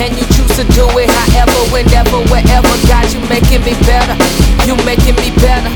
And 0.00 0.14
you 0.16 0.24
choose 0.34 0.54
to 0.56 0.64
do 0.74 0.86
it 0.98 1.10
however, 1.10 1.58
whenever, 1.74 2.18
wherever. 2.30 2.74
God, 2.86 3.12
you 3.12 3.20
making 3.28 3.64
me 3.64 3.74
better. 3.82 4.14
You 4.66 4.76
making 4.86 5.16
me 5.16 5.34
better. 5.36 5.70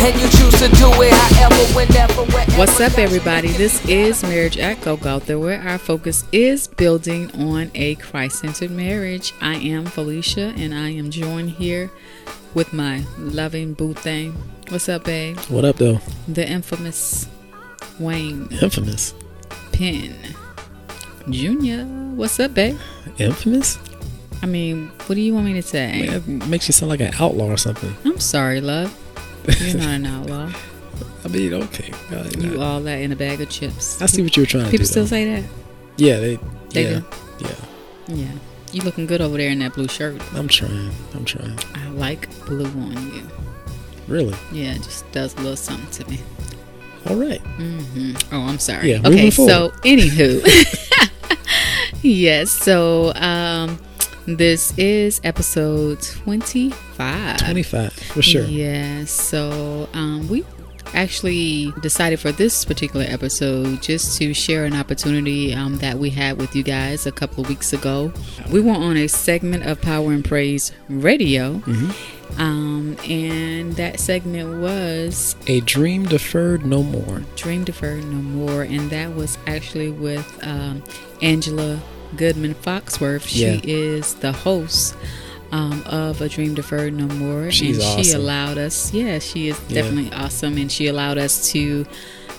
And 0.00 0.14
you 0.20 0.28
choose 0.28 0.58
to 0.58 0.68
do 0.76 0.90
it 1.02 1.12
however, 1.12 1.62
whenever, 1.74 2.24
wherever. 2.32 2.58
What's 2.58 2.80
up, 2.80 2.98
everybody? 2.98 3.48
This 3.48 3.84
is 3.88 4.22
Marriage 4.22 4.58
at 4.58 4.80
Golgotha, 4.80 5.38
where 5.38 5.60
our 5.60 5.78
focus 5.78 6.24
is 6.32 6.66
building 6.66 7.30
on 7.40 7.70
a 7.74 7.94
Christ 7.96 8.40
centered 8.40 8.70
marriage. 8.70 9.32
I 9.40 9.54
am 9.54 9.86
Felicia, 9.86 10.54
and 10.56 10.74
I 10.74 10.90
am 10.90 11.10
joined 11.10 11.50
here 11.50 11.90
with 12.54 12.72
my 12.72 13.04
loving 13.16 13.74
boo 13.74 13.94
thing. 13.94 14.32
What's 14.70 14.88
up, 14.88 15.04
babe? 15.04 15.38
What 15.48 15.64
up, 15.64 15.76
though? 15.76 16.00
The 16.26 16.48
infamous 16.48 17.28
Wayne 17.98 18.48
Infamous. 18.60 19.14
Penn 19.72 20.14
Jr. 21.30 21.84
What's 22.16 22.40
up, 22.40 22.54
babe? 22.54 22.78
Infamous? 23.18 23.78
I 24.42 24.46
mean, 24.46 24.88
what 25.06 25.14
do 25.16 25.20
you 25.20 25.34
want 25.34 25.46
me 25.46 25.54
to 25.54 25.62
say? 25.62 26.06
Man, 26.06 26.38
that 26.38 26.46
makes 26.48 26.68
you 26.68 26.72
sound 26.72 26.90
like 26.90 27.00
an 27.00 27.12
outlaw 27.18 27.46
or 27.46 27.56
something. 27.56 27.94
I'm 28.04 28.20
sorry, 28.20 28.60
love. 28.60 28.96
You're 29.60 29.78
not 29.78 29.88
an 29.88 30.06
outlaw. 30.14 30.52
I 31.24 31.28
mean, 31.28 31.52
okay. 31.54 31.90
You 32.38 32.62
all 32.62 32.80
that 32.82 33.00
in 33.00 33.10
a 33.12 33.16
bag 33.16 33.40
of 33.40 33.50
chips. 33.50 34.00
I 34.00 34.06
see 34.06 34.22
what 34.22 34.36
you 34.36 34.42
were 34.42 34.46
trying 34.46 34.64
to 34.64 34.70
do. 34.70 34.72
People 34.72 34.86
still 34.86 35.04
though. 35.04 35.08
say 35.08 35.24
that? 35.40 35.50
Yeah, 35.96 36.18
they. 36.18 36.38
They 36.70 36.82
yeah, 36.84 37.00
do? 37.00 37.04
yeah. 37.40 37.54
Yeah. 38.08 38.30
You 38.72 38.82
looking 38.82 39.06
good 39.06 39.20
over 39.20 39.36
there 39.36 39.50
in 39.50 39.58
that 39.60 39.74
blue 39.74 39.88
shirt. 39.88 40.20
I'm 40.34 40.46
trying. 40.46 40.90
I'm 41.14 41.24
trying. 41.24 41.58
I 41.74 41.88
like 41.90 42.28
blue 42.46 42.66
on 42.66 43.14
you. 43.14 43.22
Really? 44.06 44.34
Yeah, 44.52 44.74
it 44.74 44.82
just 44.82 45.10
does 45.12 45.34
a 45.34 45.38
little 45.38 45.56
something 45.56 45.90
to 46.04 46.10
me. 46.10 46.20
All 47.08 47.16
right. 47.16 47.40
hmm 47.40 48.12
Oh, 48.32 48.42
I'm 48.42 48.58
sorry. 48.58 48.90
Yeah, 48.92 49.00
okay, 49.04 49.30
so 49.30 49.70
anywho, 49.84 50.42
yes. 52.02 52.50
So 52.50 53.12
um, 53.14 53.78
this 54.26 54.76
is 54.78 55.20
episode 55.24 56.00
twenty-five. 56.02 57.38
25 57.38 57.92
for 57.92 58.22
sure. 58.22 58.44
Yes. 58.44 59.10
So 59.10 59.88
um, 59.94 60.28
we 60.28 60.44
actually 60.94 61.72
decided 61.80 62.20
for 62.20 62.32
this 62.32 62.64
particular 62.64 63.04
episode 63.08 63.82
just 63.82 64.18
to 64.18 64.32
share 64.34 64.64
an 64.64 64.74
opportunity 64.74 65.54
um, 65.54 65.76
that 65.78 65.98
we 65.98 66.10
had 66.10 66.38
with 66.38 66.54
you 66.56 66.62
guys 66.62 67.06
a 67.06 67.12
couple 67.12 67.42
of 67.44 67.48
weeks 67.48 67.72
ago. 67.72 68.12
We 68.50 68.60
were 68.60 68.72
on 68.72 68.96
a 68.96 69.06
segment 69.08 69.64
of 69.66 69.80
Power 69.80 70.12
and 70.12 70.24
Praise 70.24 70.72
Radio. 70.88 71.54
Mm-hmm. 71.58 72.40
Um, 72.40 72.96
and 73.08 73.74
that 73.76 73.98
segment 73.98 74.60
was 74.60 75.34
A 75.46 75.60
dream 75.60 76.04
deferred 76.04 76.64
no 76.64 76.82
more. 76.82 77.22
Dream 77.36 77.64
Deferred 77.64 78.04
No 78.04 78.18
More, 78.22 78.62
and 78.62 78.90
that 78.90 79.14
was 79.14 79.38
actually 79.46 79.90
with 79.90 80.38
um, 80.46 80.84
Angela 81.22 81.80
Goodman 82.16 82.54
Foxworth. 82.54 83.26
She 83.26 83.44
Yeah. 83.46 83.60
is 83.64 84.14
the 84.14 84.32
host 84.32 84.94
um, 85.52 85.82
of 85.86 86.20
A 86.20 86.28
Dream 86.28 86.54
Deferred 86.54 86.92
No 86.94 87.06
More, 87.06 87.50
She's 87.50 87.78
and 87.84 88.04
she 88.04 88.12
allowed 88.12 88.58
us. 88.58 88.92
Yeah, 88.92 89.18
she 89.18 89.48
is 89.48 89.58
Yeah. 89.68 89.82
definitely 89.82 90.12
awesome, 90.12 90.56
and 90.58 90.70
she 90.70 90.86
allowed 90.86 91.18
us 91.18 91.50
to 91.52 91.86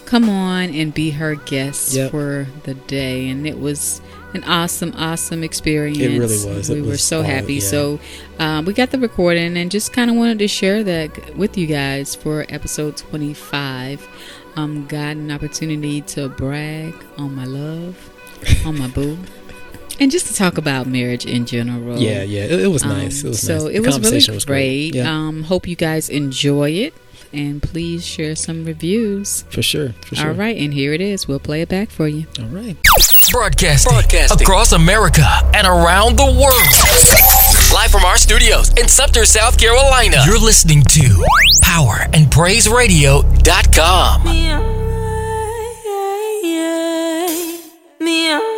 come 0.06 0.28
on 0.30 0.70
and 0.70 0.94
be 0.94 1.12
her 1.12 1.36
guest 1.36 1.94
Yep. 1.94 2.12
for 2.12 2.48
the 2.64 2.74
day, 2.74 3.28
and 3.30 3.46
it 3.48 3.60
was 3.60 4.02
an 4.34 4.44
awesome, 4.44 4.94
awesome 4.96 5.44
experience. 5.44 5.98
It 5.98 6.20
really 6.20 6.56
was. 6.56 6.70
It 6.70 6.74
We 6.76 6.82
were 6.84 6.90
was 6.90 7.04
so 7.04 7.24
happy. 7.24 7.56
yeah. 7.56 7.60
So 7.62 8.00
um, 8.38 8.66
we 8.66 8.74
got 8.74 8.92
the 8.92 9.00
recording 9.00 9.58
and 9.58 9.72
just 9.72 9.92
kind 9.92 10.10
of 10.12 10.16
wanted 10.16 10.38
to 10.40 10.48
share 10.48 10.84
that 10.84 11.36
with 11.36 11.58
you 11.58 11.66
guys 11.66 12.14
for 12.14 12.46
episode 12.50 12.96
25. 12.98 14.08
Um, 14.56 14.86
got 14.88 15.16
an 15.16 15.32
opportunity 15.32 16.02
to 16.02 16.30
brag 16.30 16.94
on 17.17 17.36
my 17.36 17.45
love, 17.45 17.95
on 18.66 18.78
my 18.78 18.88
boo, 18.88 19.17
and 19.99 20.10
just 20.11 20.27
to 20.27 20.33
talk 20.33 20.58
about 20.58 20.87
marriage 20.87 21.26
in 21.26 21.45
general. 21.45 21.98
Yeah, 21.99 22.23
yeah. 22.23 22.43
It, 22.43 22.61
it 22.61 22.67
was 22.67 22.83
Um, 22.83 22.89
nice. 22.89 23.23
It 23.23 23.27
was 23.30 23.42
so 23.42 23.65
nice. 23.65 23.76
it 23.76 23.80
was 23.86 23.99
really 23.99 24.36
was 24.36 24.45
great. 24.45 24.95
Yeah, 24.95 25.10
Um, 25.11 25.43
hope 25.43 25.67
you 25.67 25.76
guys 25.76 26.10
enjoy 26.10 26.71
it, 26.71 26.93
and 27.33 27.61
please 27.61 28.05
share 28.05 28.36
some 28.36 28.65
reviews. 28.65 29.43
for 29.49 29.61
sure. 29.61 29.93
For 30.05 30.15
sure. 30.15 30.27
All 30.30 30.33
right, 30.33 30.58
and 30.58 30.73
here 30.73 30.93
it 30.93 31.02
is. 31.02 31.27
We'll 31.27 31.39
play 31.39 31.61
it 31.61 31.70
back 31.70 31.89
for 31.89 32.08
you. 32.08 32.26
All 32.39 32.45
right. 32.48 32.77
Broadcasting, 33.32 33.93
across 34.42 34.71
America 34.71 35.23
and 35.54 35.67
around 35.67 36.15
the 36.17 36.26
world. 36.26 36.73
Live 37.73 37.92
from 37.92 38.04
our 38.04 38.17
studios 38.17 38.70
in 38.80 38.88
Sumter, 38.88 39.23
South 39.26 39.59
Carolina. 39.59 40.17
You're 40.26 40.39
listening 40.39 40.82
to 40.83 41.23
power 41.61 42.08
and 42.14 42.32
praise 42.32 42.67
radio 42.67 43.21
PowerAndPraiseRadio.com. 43.21 44.23
Good 47.99 48.48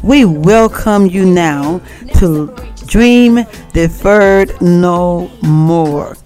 We 0.02 0.26
welcome 0.26 1.06
you 1.06 1.24
now 1.24 1.82
to 2.16 2.48
Dream 2.88 3.46
Deferred 3.74 4.60
No 4.60 5.30
More. 5.44 6.18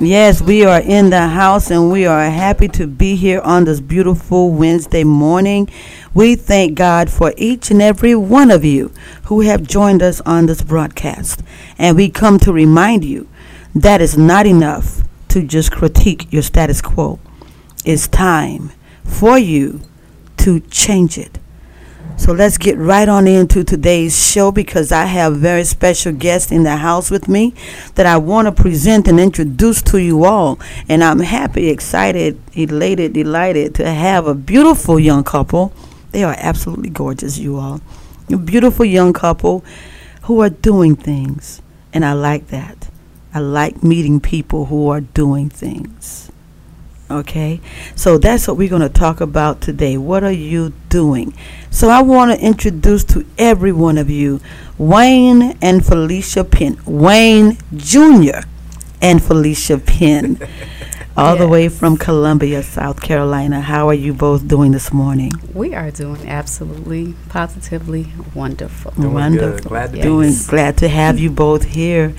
Yes, 0.00 0.40
we 0.40 0.64
are 0.64 0.80
in 0.80 1.10
the 1.10 1.26
house 1.26 1.72
and 1.72 1.90
we 1.90 2.06
are 2.06 2.30
happy 2.30 2.68
to 2.68 2.86
be 2.86 3.16
here 3.16 3.40
on 3.40 3.64
this 3.64 3.80
beautiful 3.80 4.52
Wednesday 4.52 5.02
morning. 5.02 5.68
We 6.18 6.34
thank 6.34 6.74
God 6.74 7.10
for 7.10 7.32
each 7.36 7.70
and 7.70 7.80
every 7.80 8.16
one 8.16 8.50
of 8.50 8.64
you 8.64 8.90
who 9.26 9.42
have 9.42 9.62
joined 9.62 10.02
us 10.02 10.20
on 10.22 10.46
this 10.46 10.62
broadcast. 10.62 11.44
And 11.78 11.96
we 11.96 12.10
come 12.10 12.40
to 12.40 12.52
remind 12.52 13.04
you 13.04 13.28
that 13.72 14.00
is 14.00 14.18
not 14.18 14.44
enough 14.44 15.04
to 15.28 15.44
just 15.44 15.70
critique 15.70 16.26
your 16.32 16.42
status 16.42 16.82
quo. 16.82 17.20
It's 17.84 18.08
time 18.08 18.72
for 19.04 19.38
you 19.38 19.80
to 20.38 20.58
change 20.58 21.18
it. 21.18 21.38
So 22.16 22.32
let's 22.32 22.58
get 22.58 22.76
right 22.78 23.08
on 23.08 23.28
into 23.28 23.62
today's 23.62 24.20
show 24.20 24.50
because 24.50 24.90
I 24.90 25.04
have 25.04 25.34
a 25.34 25.36
very 25.36 25.62
special 25.62 26.12
guests 26.12 26.50
in 26.50 26.64
the 26.64 26.78
house 26.78 27.12
with 27.12 27.28
me 27.28 27.54
that 27.94 28.06
I 28.06 28.16
want 28.16 28.46
to 28.46 28.62
present 28.62 29.06
and 29.06 29.20
introduce 29.20 29.82
to 29.82 29.98
you 29.98 30.24
all. 30.24 30.58
And 30.88 31.04
I'm 31.04 31.20
happy, 31.20 31.68
excited, 31.68 32.40
elated, 32.54 33.12
delighted 33.12 33.76
to 33.76 33.88
have 33.88 34.26
a 34.26 34.34
beautiful 34.34 34.98
young 34.98 35.22
couple. 35.22 35.72
They 36.10 36.24
are 36.24 36.34
absolutely 36.38 36.90
gorgeous, 36.90 37.38
you 37.38 37.58
all. 37.58 37.80
A 38.30 38.36
beautiful 38.36 38.84
young 38.84 39.12
couple 39.12 39.64
who 40.22 40.40
are 40.40 40.50
doing 40.50 40.96
things. 40.96 41.62
And 41.92 42.04
I 42.04 42.12
like 42.12 42.48
that. 42.48 42.88
I 43.32 43.40
like 43.40 43.82
meeting 43.82 44.20
people 44.20 44.66
who 44.66 44.88
are 44.88 45.00
doing 45.00 45.48
things. 45.48 46.30
Okay, 47.10 47.62
so 47.94 48.18
that's 48.18 48.46
what 48.46 48.58
we're 48.58 48.68
going 48.68 48.82
to 48.82 48.90
talk 48.90 49.22
about 49.22 49.62
today. 49.62 49.96
What 49.96 50.22
are 50.24 50.32
you 50.32 50.74
doing? 50.90 51.32
So 51.70 51.88
I 51.88 52.02
want 52.02 52.32
to 52.32 52.44
introduce 52.44 53.02
to 53.04 53.24
every 53.38 53.72
one 53.72 53.96
of 53.96 54.10
you 54.10 54.40
Wayne 54.76 55.56
and 55.62 55.84
Felicia 55.84 56.44
Penn. 56.44 56.78
Wayne 56.84 57.56
Jr. 57.74 58.40
and 59.00 59.22
Felicia 59.22 59.78
Penn, 59.78 60.38
all 61.18 61.36
the 61.36 61.48
way 61.48 61.68
from 61.68 61.96
Columbia, 61.96 62.62
South 62.62 63.02
Carolina. 63.02 63.60
How 63.60 63.88
are 63.88 63.94
you 63.94 64.14
both 64.14 64.46
doing 64.46 64.70
this 64.70 64.92
morning? 64.92 65.32
We 65.52 65.74
are 65.74 65.90
doing 65.90 66.28
absolutely, 66.28 67.14
positively 67.28 68.06
wonderful. 68.34 68.92
Wonderful. 68.96 69.68
Glad 69.68 69.90
to 69.90 69.96
be 69.96 70.02
doing 70.02 70.32
glad 70.46 70.76
to 70.78 70.88
have 70.88 71.18
you 71.18 71.30
both 71.30 71.64
here. 71.64 72.14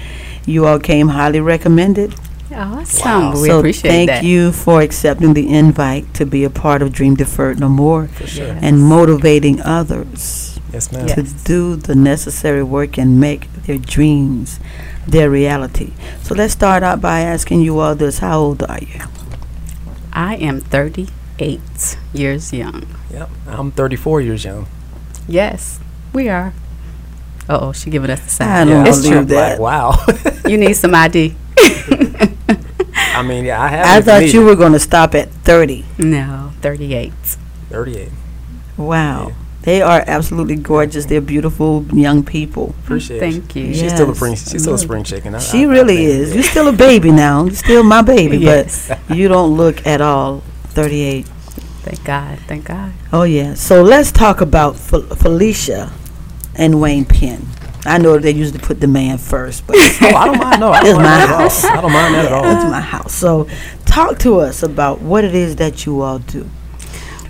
You 0.46 0.66
all 0.66 0.80
came 0.80 1.08
highly 1.10 1.40
recommended. 1.40 2.14
Awesome. 2.54 3.34
We 3.42 3.48
so 3.48 3.60
appreciate 3.60 3.92
thank 3.92 4.08
that. 4.10 4.24
you 4.24 4.52
for 4.52 4.82
accepting 4.82 5.34
the 5.34 5.48
invite 5.48 6.14
to 6.16 6.26
be 6.26 6.44
a 6.44 6.50
part 6.50 6.82
of 6.82 6.92
Dream 6.92 7.16
Deferred 7.16 7.60
No 7.60 7.70
More 7.70 8.08
For 8.08 8.28
sure. 8.28 8.48
Yes. 8.48 8.64
and 8.64 8.82
motivating 8.82 9.62
others 9.62 10.60
Yes, 10.74 10.92
ma'am. 10.92 11.08
Yes. 11.08 11.16
to 11.16 11.44
do 11.46 11.76
the 11.76 11.96
necessary 11.96 12.64
work 12.64 12.98
and 12.98 13.20
make 13.20 13.48
their 13.70 13.78
dreams, 13.78 14.60
their 15.06 15.30
reality. 15.30 15.94
So 16.24 16.34
let's 16.34 16.54
start 16.54 16.82
out 16.82 17.00
by 17.02 17.22
asking 17.22 17.62
you 17.62 17.78
all 17.78 17.94
this: 17.94 18.18
How 18.18 18.40
old 18.40 18.64
are 18.64 18.80
you? 18.82 19.02
I 20.12 20.36
am 20.38 20.60
38 20.60 21.62
years 22.14 22.52
young. 22.52 22.88
Yep. 23.14 23.30
I'm 23.48 23.72
34 23.72 24.22
years 24.22 24.44
young. 24.44 24.66
Yes, 25.28 25.80
we 26.14 26.28
are. 26.30 26.52
Uh 27.48 27.60
oh, 27.62 27.72
she 27.74 27.90
giving 27.92 28.10
us 28.10 28.20
the 28.38 28.44
I 28.44 28.66
sign. 28.66 28.68
don't 28.68 28.88
It's 28.88 28.98
believe 29.02 29.14
true. 29.14 29.26
that. 29.38 29.60
Like, 29.60 29.60
wow. 29.62 29.94
You 30.50 30.58
need 30.58 30.74
some 30.74 30.96
ID. 30.96 31.36
I 33.14 33.22
mean, 33.22 33.46
yeah, 33.46 33.62
I 33.62 33.68
have. 33.68 33.86
I 33.86 34.02
thought 34.02 34.22
need 34.22 34.34
you 34.34 34.44
were 34.46 34.56
going 34.56 34.74
to 34.74 34.80
stop 34.80 35.14
at 35.14 35.30
30. 35.46 35.86
No, 36.00 36.52
38. 36.62 37.12
38. 37.70 38.10
Wow. 38.78 39.28
Yeah. 39.30 39.34
They 39.64 39.82
are 39.82 40.04
absolutely 40.08 40.56
gorgeous. 40.56 41.06
They're 41.06 41.20
beautiful 41.22 41.86
young 41.92 42.24
people. 42.24 42.74
Appreciate 42.84 43.20
Thank 43.20 43.56
you. 43.56 43.74
She's 43.74 43.92
still 43.94 44.06
a 44.06 44.10
Yes. 44.10 44.18
spring. 44.18 44.36
She's 44.36 44.62
still 44.62 44.74
a 44.76 44.78
spring 44.78 45.04
chicken. 45.04 45.36
I- 45.36 45.40
She 45.40 45.60
I- 45.60 45.62
I 45.62 45.66
really 45.66 45.98
think, 45.98 46.10
is. 46.10 46.34
You're 46.34 46.44
still 46.44 46.68
a 46.70 46.74
baby 46.74 47.12
now. 47.12 47.44
You're 47.46 47.56
still 47.56 47.84
my 47.84 48.02
baby, 48.02 48.38
Yes. 48.52 48.88
but 48.88 49.00
you 49.18 49.28
don't 49.28 49.58
look 49.58 49.86
at 49.86 50.00
all 50.02 50.42
38. 50.70 51.28
Thank 51.84 52.04
God. 52.06 52.40
Thank 52.48 52.66
God. 52.66 52.92
Oh, 53.12 53.24
yeah. 53.24 53.54
So 53.56 53.82
let's 53.84 54.12
talk 54.12 54.40
about 54.42 54.76
Fel- 54.78 55.02
Felicia 55.16 55.92
and 56.56 56.80
Wayne 56.80 57.06
Penn. 57.06 57.46
I 57.86 57.98
know 57.98 58.18
they 58.18 58.32
usually 58.32 58.60
put 58.60 58.80
the 58.82 58.88
man 58.88 59.18
first, 59.18 59.66
but 59.68 59.76
Oh, 60.02 60.08
I 60.16 60.26
don't 60.26 60.38
mind. 60.40 60.60
No, 60.60 60.70
I 60.70 60.80
It's 60.80 60.90
don't 60.90 61.02
mind 61.02 61.04
my 61.04 61.18
that 61.18 61.30
at 61.30 61.32
all. 61.32 61.40
house. 61.40 61.64
I 61.66 61.82
don't 61.82 61.92
mind 61.94 62.16
that 62.16 62.26
at 62.26 62.32
all. 62.32 62.46
it's 62.46 62.64
my 62.72 62.82
house. 62.82 63.14
So 63.14 63.48
talk 63.86 64.20
to 64.20 64.40
us 64.40 64.64
about 64.64 65.02
what 65.02 65.24
it 65.24 65.34
is 65.36 65.56
that 65.58 65.86
you 65.86 66.02
all 66.02 66.20
do. 66.20 66.50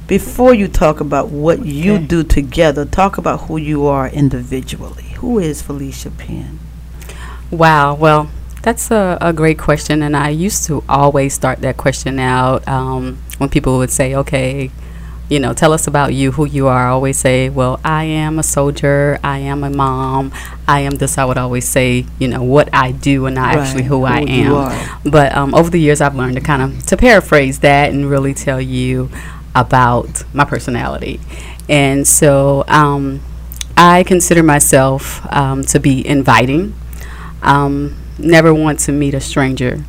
Before 0.09 0.56
you 0.56 0.67
talk 0.67 1.00
about 1.01 1.29
what 1.29 1.67
you 1.67 2.00
do 2.00 2.23
together, 2.23 2.83
talk 2.83 3.19
about 3.19 3.41
who 3.41 3.57
you 3.57 3.85
are 3.85 4.07
individually. 4.07 5.13
Who 5.17 5.38
is 5.38 5.61
Felicia 5.61 6.09
Penn? 6.09 6.57
Wow. 7.51 7.94
Well, 7.94 8.31
that's 8.63 8.89
a, 8.89 9.19
a 9.21 9.33
great 9.33 9.59
question. 9.59 10.01
And 10.01 10.17
I 10.17 10.29
used 10.29 10.65
to 10.65 10.83
always 10.89 11.35
start 11.35 11.61
that 11.61 11.77
question 11.77 12.17
out 12.17 12.67
um, 12.67 13.19
when 13.38 13.51
people 13.51 13.77
would 13.77 13.91
say, 13.91 14.15
okay, 14.15 14.71
you 15.29 15.39
know, 15.39 15.53
tell 15.53 15.73
us 15.73 15.85
about 15.85 16.15
you, 16.15 16.31
who 16.31 16.45
you 16.47 16.65
are. 16.65 16.88
I 16.88 16.89
always 16.89 17.19
say, 17.19 17.50
well, 17.50 17.79
I 17.85 18.05
am 18.05 18.39
a 18.39 18.44
soldier. 18.44 19.19
I 19.23 19.38
am 19.38 19.63
a 19.63 19.69
mom. 19.69 20.33
I 20.67 20.79
am 20.79 20.94
this. 20.95 21.19
I 21.19 21.25
would 21.25 21.38
always 21.38 21.67
say, 21.67 22.07
you 22.17 22.27
know, 22.27 22.41
what 22.41 22.67
I 22.73 22.94
do 22.94 23.27
and 23.27 23.35
not 23.35 23.55
actually 23.55 23.83
Right, 23.83 23.89
who 23.89 24.05
I 24.05 24.19
am. 24.21 25.01
But 25.05 25.38
um, 25.38 25.53
over 25.53 25.69
the 25.69 25.79
years, 25.79 26.01
I've 26.01 26.15
learned 26.15 26.33
to 26.38 26.41
kind 26.41 26.63
of 26.63 26.83
to 26.88 26.97
paraphrase 26.97 27.59
that 27.59 27.91
and 27.91 28.09
really 28.09 28.33
tell 28.33 28.59
you 28.59 29.12
about 29.56 30.24
my 30.34 30.46
personality. 30.46 31.19
And 31.68 32.07
so 32.07 32.63
um, 32.68 33.22
I 33.78 34.04
consider 34.04 34.44
myself 34.44 35.25
um, 35.31 35.63
to 35.66 35.80
be 35.80 36.06
inviting. 36.06 36.74
Um, 37.42 37.98
never 38.18 38.54
want 38.54 38.80
to 38.81 38.92
meet 38.92 39.13
a 39.13 39.22
stranger. 39.22 39.84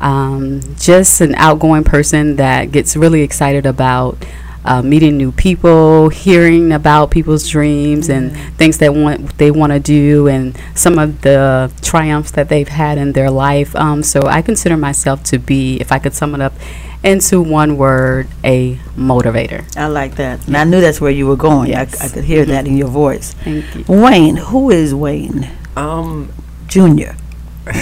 Um, 0.00 0.60
just 0.78 1.20
an 1.20 1.34
outgoing 1.36 1.84
person 1.84 2.36
that 2.36 2.70
gets 2.70 2.96
really 2.96 3.22
excited 3.22 3.66
about 3.66 4.24
uh, 4.66 4.82
meeting 4.82 5.16
new 5.16 5.32
people, 5.32 6.08
hearing 6.10 6.72
about 6.72 7.10
people's 7.10 7.48
dreams 7.48 8.08
and 8.08 8.36
things 8.58 8.78
that 8.78 8.94
want 8.94 9.38
they 9.38 9.50
want 9.50 9.72
to 9.72 9.80
do, 9.80 10.26
and 10.28 10.58
some 10.74 10.98
of 10.98 11.22
the 11.22 11.72
triumphs 11.82 12.30
that 12.32 12.48
they've 12.48 12.68
had 12.68 12.98
in 12.98 13.12
their 13.12 13.30
life. 13.30 13.74
Um, 13.76 14.02
so 14.02 14.22
I 14.26 14.42
consider 14.42 14.76
myself 14.76 15.22
to 15.24 15.38
be, 15.38 15.76
if 15.80 15.92
I 15.92 15.98
could 15.98 16.14
sum 16.14 16.34
it 16.34 16.40
up 16.40 16.52
into 17.04 17.40
one 17.40 17.76
word, 17.76 18.26
a 18.42 18.76
motivator. 18.96 19.64
I 19.76 19.86
like 19.86 20.16
that. 20.16 20.44
And 20.48 20.56
I 20.56 20.64
knew 20.64 20.80
that's 20.80 21.00
where 21.00 21.10
you 21.12 21.26
were 21.26 21.36
going. 21.36 21.68
I, 21.74 21.82
Yes. 21.82 22.00
I 22.00 22.08
could 22.12 22.24
hear 22.24 22.44
that 22.46 22.66
in 22.66 22.76
your 22.76 22.88
voice. 22.88 23.32
Thank 23.34 23.64
you. 23.74 23.84
Wayne, 23.86 24.36
who 24.36 24.70
is 24.70 24.92
Wayne 24.94 25.48
Um, 25.76 26.32
Jr.? 26.66 27.12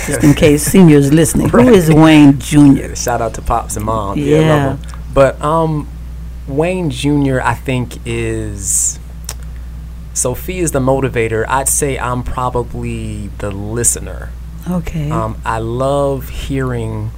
Just 0.07 0.25
in 0.25 0.35
case 0.35 0.63
seniors 0.73 1.13
listening. 1.13 1.49
Who 1.51 1.61
is 1.73 1.91
Wayne 1.93 2.39
Jr.? 2.39 2.95
shout 2.95 3.23
out 3.23 3.35
to 3.35 3.43
pops 3.43 3.77
and 3.77 3.87
mom. 3.87 4.19
Yeah. 4.19 4.25
Yeah, 4.41 4.67
love 4.67 4.85
'em. 4.93 4.99
But 5.15 5.41
um, 5.43 5.89
Wayne 6.47 6.91
Jr. 6.91 7.41
I 7.43 7.55
think 7.55 7.99
is 8.05 8.99
Sophie 10.13 10.59
is 10.59 10.73
the 10.73 10.79
motivator. 10.81 11.45
I'd 11.49 11.69
say 11.69 11.99
I'm 11.99 12.23
probably 12.23 13.29
the 13.39 13.51
listener. 13.51 14.31
Okay. 14.71 15.11
Um, 15.11 15.41
I 15.45 15.59
love 15.59 16.29
hearing 16.29 17.11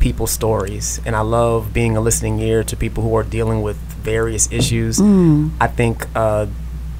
people's 0.00 0.30
stories, 0.30 1.00
and 1.04 1.14
I 1.14 1.20
love 1.20 1.72
being 1.72 1.96
a 1.96 2.00
listening 2.00 2.38
ear 2.40 2.64
to 2.64 2.76
people 2.76 3.02
who 3.02 3.14
are 3.14 3.22
dealing 3.22 3.62
with 3.62 3.76
various 3.76 4.50
issues. 4.50 4.98
Mm. 4.98 5.50
I 5.60 5.66
think 5.66 6.06
uh, 6.14 6.46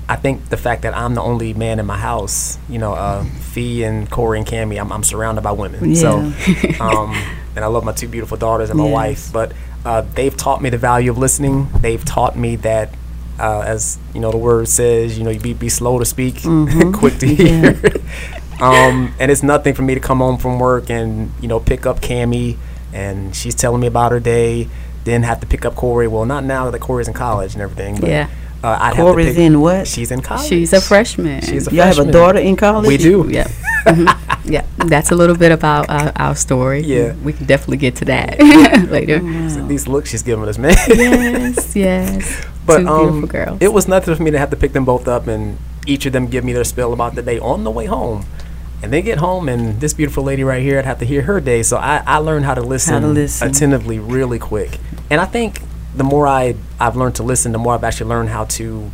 I 0.09 0.17
think 0.17 0.49
the 0.50 0.56
fact 0.56 0.83
that 0.83 0.94
I'm 0.97 1.15
the 1.15 1.23
only 1.23 1.55
man 1.55 1.79
in 1.79 1.87
my 1.87 1.97
house, 1.99 2.59
you 2.69 2.79
know, 2.79 2.93
uh, 2.94 3.25
Fee 3.25 3.85
and 3.85 4.11
Corey 4.11 4.38
and 4.38 4.47
Cammy, 4.47 4.81
I'm, 4.81 4.93
I'm 4.93 5.03
surrounded 5.05 5.43
by 5.43 5.53
women. 5.53 5.94
So, 5.97 6.19
um, 6.81 7.15
and 7.56 7.65
I 7.65 7.67
love 7.67 7.85
my 7.85 7.93
two 7.93 8.09
beautiful 8.09 8.37
daughters 8.37 8.71
and 8.71 8.79
my 8.79 8.85
Yes. 8.88 8.93
wife. 8.93 9.33
But 9.33 9.53
uh, 9.85 10.03
they've 10.15 10.37
taught 10.37 10.61
me 10.62 10.71
the 10.71 10.79
value 10.79 11.11
of 11.11 11.19
listening. 11.19 11.69
They've 11.81 12.05
taught 12.05 12.37
me 12.37 12.56
that. 12.56 12.94
Uh, 13.38 13.61
as 13.62 13.97
you 14.12 14.21
know, 14.21 14.31
the 14.31 14.37
word 14.37 14.69
says, 14.69 15.17
you 15.17 15.25
know, 15.25 15.31
you 15.31 15.41
be, 15.41 15.55
be 15.55 15.71
slow 15.71 15.99
to 15.99 16.05
speak, 16.05 16.35
Mhm. 16.43 16.93
quick 17.00 17.17
to 17.21 17.27
hear. 17.27 17.81
um, 18.61 19.15
and 19.19 19.31
it's 19.31 19.43
nothing 19.43 19.73
for 19.75 19.81
me 19.81 19.94
to 19.94 20.00
come 20.00 20.19
home 20.19 20.37
from 20.37 20.59
work 20.59 20.91
and 20.91 21.32
you 21.41 21.49
know 21.49 21.59
pick 21.59 21.87
up 21.87 22.00
Cami, 22.00 22.56
and 22.93 23.35
she's 23.35 23.55
telling 23.55 23.81
me 23.81 23.87
about 23.87 24.12
her 24.12 24.21
day. 24.21 24.69
Then 25.05 25.23
have 25.23 25.41
to 25.41 25.47
pick 25.47 25.65
up 25.65 25.75
Corey. 25.77 26.06
Well, 26.06 26.26
not 26.26 26.44
now 26.44 26.71
that 26.71 26.79
Corey's 26.81 27.09
in 27.09 27.15
college 27.15 27.55
and 27.55 27.62
everything. 27.62 27.99
But, 27.99 28.11
Yeah. 28.11 28.29
uh, 28.62 28.76
I'd 28.79 28.97
Corey's 28.97 29.29
have 29.29 29.35
to 29.37 29.41
pick, 29.41 29.47
in 29.47 29.61
what? 29.62 29.88
She's 29.88 30.11
in 30.11 30.21
college. 30.21 30.47
She's 30.47 30.75
a 30.75 30.81
freshman. 30.83 31.41
She's 31.41 31.67
a 31.67 31.75
Y'all 31.75 31.87
have 31.87 31.99
a 31.99 32.12
daughter 32.12 32.38
in 32.38 32.55
college? 32.56 32.87
We 32.87 32.99
do. 32.99 33.26
Yeah. 33.31 33.49
Mhm. 33.87 34.30
Yeah. 34.50 34.67
That's 34.76 35.11
a 35.11 35.14
little 35.17 35.37
bit 35.37 35.52
about 35.52 35.88
uh, 35.88 36.12
our 36.17 36.35
story. 36.35 36.81
Yeah. 36.81 37.14
We 37.23 37.32
can 37.32 37.47
definitely 37.47 37.79
get 37.79 37.97
to 37.97 38.05
that 38.06 38.38
later. 38.91 39.20
These 39.67 39.87
looks 39.88 40.11
she's 40.11 40.23
giving 40.23 40.49
us, 40.49 40.58
man. 40.58 40.75
yes. 40.88 41.76
Yes. 41.76 42.47
but 42.67 42.79
Two 42.79 42.88
um, 42.88 43.06
beautiful 43.20 43.29
girls. 43.29 43.58
it 43.62 43.73
was 43.73 43.87
nothing 43.88 44.14
for 44.14 44.23
me 44.23 44.31
to 44.31 44.38
have 44.38 44.50
to 44.50 44.56
pick 44.56 44.73
them 44.73 44.85
both 44.85 45.06
up 45.08 45.26
and 45.26 45.58
each 45.87 46.05
of 46.06 46.12
them 46.12 46.26
give 46.26 46.44
me 46.44 46.52
their 46.52 46.64
spill 46.64 46.93
about 46.93 47.14
the 47.14 47.23
day 47.23 47.38
on 47.38 47.64
the 47.64 47.70
way 47.70 47.87
home. 47.87 48.25
And 48.82 48.91
they 48.91 49.02
get 49.02 49.19
home, 49.19 49.47
and 49.50 49.79
this 49.79 49.93
beautiful 49.93 50.25
lady 50.25 50.43
right 50.43 50.62
here, 50.62 50.79
I'd 50.79 50.87
have 50.87 50.99
to 51.00 51.05
hear 51.05 51.20
her 51.23 51.38
day. 51.38 51.62
So 51.62 51.76
I, 51.76 52.02
I 52.06 52.17
learned 52.17 52.47
how 52.47 52.55
to 52.55 52.62
listen, 52.62 53.12
listen. 53.12 53.49
attentively 53.49 53.99
really 53.99 54.38
quick. 54.38 54.79
And 55.11 55.21
I 55.21 55.26
think 55.26 55.61
the 55.95 56.04
more 56.04 56.26
I, 56.26 56.54
I've 56.78 56.97
learned 56.97 57.16
to 57.16 57.23
listen, 57.23 57.52
the 57.52 57.59
more 57.59 57.75
I've 57.75 57.85
actually 57.85 58.09
learned 58.09 58.30
how 58.30 58.45
to 58.45 58.90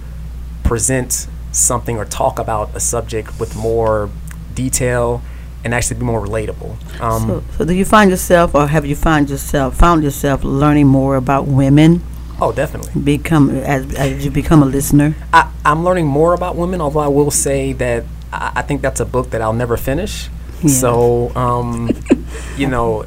present 0.65 1.29
something 1.53 1.97
or 1.99 2.05
talk 2.05 2.41
about 2.41 2.75
a 2.75 2.81
subject 2.81 3.39
with 3.39 3.55
more 3.55 4.11
detail 4.55 5.23
and 5.67 5.75
actually 5.75 5.99
be 5.99 6.07
more 6.07 6.23
relatable. 6.27 6.73
Um, 7.03 7.27
So, 7.27 7.43
so 7.59 7.65
do 7.67 7.75
you 7.75 7.85
find 7.85 8.09
yourself, 8.11 8.55
or 8.55 8.67
have 8.69 8.87
you 8.87 8.95
found 8.97 9.29
yourself, 9.29 9.77
found 9.77 10.03
yourself 10.03 10.45
learning 10.45 10.87
more 10.87 11.17
about 11.17 11.47
women? 11.47 12.01
oh, 12.41 12.53
definitely. 12.53 12.93
Become 13.03 13.51
as 13.75 13.83
as 13.97 14.25
you 14.25 14.31
become 14.31 14.63
a 14.63 14.67
listener. 14.77 15.15
I, 15.33 15.43
I'm 15.65 15.81
learning 15.85 16.07
more 16.07 16.33
about 16.35 16.55
women, 16.57 16.81
although 16.81 17.05
I 17.09 17.09
will 17.19 17.31
say 17.31 17.73
that 17.85 18.05
I, 18.33 18.53
I 18.61 18.63
think 18.63 18.81
that's 18.83 19.01
a 19.01 19.05
book 19.07 19.31
that 19.31 19.41
I'll 19.43 19.59
never 19.65 19.77
finish. 19.77 20.29
Yeah. 20.63 20.69
So, 20.83 21.33
um, 21.45 21.91
you 22.61 22.67
know, 22.69 23.05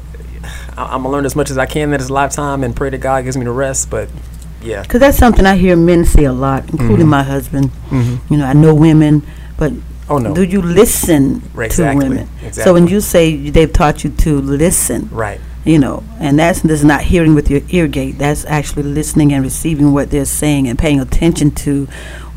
I, 0.76 0.82
I'm 0.94 1.02
gonna 1.02 1.10
learn 1.14 1.24
as 1.26 1.34
much 1.36 1.50
as 1.50 1.58
I 1.58 1.66
can 1.66 1.92
in 1.94 1.98
this 2.00 2.10
lifetime 2.10 2.64
and 2.64 2.74
pray 2.74 2.90
that 2.90 2.98
God 3.00 3.24
gives 3.24 3.36
me 3.36 3.44
the 3.44 3.52
rest. 3.66 3.88
But 3.90 4.08
yeah, 4.62 4.82
Because 4.82 5.00
that's 5.00 5.16
something 5.18 5.46
I 5.46 5.56
hear 5.56 5.76
men 5.76 6.04
say 6.04 6.24
a 6.24 6.32
lot, 6.46 6.62
including 6.70 7.06
Mhm. 7.06 7.16
my 7.18 7.22
husband. 7.22 7.70
mm-hmm. 7.90 8.16
You 8.34 8.36
know, 8.38 8.46
I 8.46 8.52
know 8.52 8.74
women, 8.74 9.22
but 9.56 9.72
oh 10.10 10.18
no, 10.18 10.34
do 10.34 10.42
you 10.44 10.60
listen 10.60 11.42
Right, 11.54 11.70
to 11.70 11.82
exactly, 11.82 12.08
women? 12.08 12.28
So 12.52 12.74
when 12.74 12.86
you 12.88 13.00
say 13.00 13.50
they've 13.50 13.72
taught 13.72 14.04
you 14.04 14.10
to 14.10 14.40
listen, 14.40 15.08
right, 15.10 15.40
you 15.64 15.78
know, 15.78 16.02
and 16.18 16.38
that's, 16.38 16.60
that's 16.62 16.82
not 16.82 17.02
hearing 17.02 17.34
with 17.34 17.50
your 17.50 17.60
ear 17.70 17.86
gate. 17.86 18.18
That's 18.18 18.44
actually 18.46 18.82
listening 18.84 19.32
and 19.32 19.44
receiving 19.44 19.92
what 19.92 20.10
they're 20.10 20.24
saying 20.24 20.68
and 20.68 20.78
paying 20.78 21.00
attention 21.00 21.50
to 21.66 21.86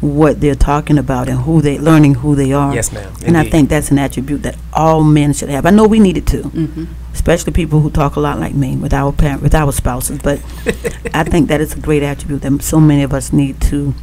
what 0.02 0.42
they're 0.42 0.56
talking 0.56 0.98
about 0.98 1.30
and 1.30 1.40
who 1.40 1.62
they 1.62 1.78
learning 1.80 2.16
who 2.16 2.36
they 2.36 2.52
are. 2.52 2.76
yes, 2.76 2.92
ma'am. 2.92 3.14
And 3.26 3.38
I 3.38 3.50
think 3.50 3.70
that's 3.70 3.90
an 3.90 3.98
attribute 3.98 4.44
that 4.44 4.58
all 4.74 5.02
men 5.04 5.32
should 5.34 5.48
have. 5.50 5.66
I 5.66 5.70
know 5.70 5.88
we 5.88 6.00
need 6.00 6.18
it 6.18 6.28
too, 6.28 6.44
hmm 6.44 6.86
especially 7.14 7.54
people 7.54 7.80
who 7.80 7.90
talk 7.92 8.16
a 8.16 8.20
lot 8.20 8.40
like 8.40 8.56
me 8.56 8.76
with 8.76 8.92
our 8.92 9.14
parent, 9.14 9.42
with 9.42 9.54
our 9.56 9.72
spouses. 9.72 10.18
But 10.20 10.40
I 11.14 11.24
think 11.24 11.48
that 11.48 11.62
is 11.62 11.74
a 11.74 11.80
great 11.80 12.02
attribute 12.04 12.42
that 12.42 12.62
so 12.64 12.80
many 12.82 13.04
of 13.04 13.14
us 13.14 13.32
need 13.32 13.62
to 13.62 13.94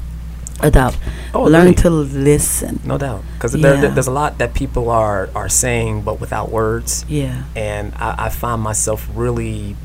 adopt. 0.63 0.99
oh, 1.35 1.45
Learn 1.45 1.75
to 1.75 1.91
listen. 1.91 2.81
no 2.85 2.99
doubt, 2.99 3.23
because 3.35 3.53
there, 3.53 3.89
there's 3.91 4.07
a 4.07 4.11
lot 4.13 4.39
that 4.39 4.55
people 4.55 4.91
are 4.91 5.29
are 5.35 5.49
saying, 5.49 6.03
but 6.03 6.21
without 6.21 6.51
words. 6.51 7.05
Yeah. 7.09 7.45
and 7.57 7.93
I, 7.97 8.27
I 8.27 8.29
find 8.29 8.61
myself 8.63 9.09
really 9.15 9.77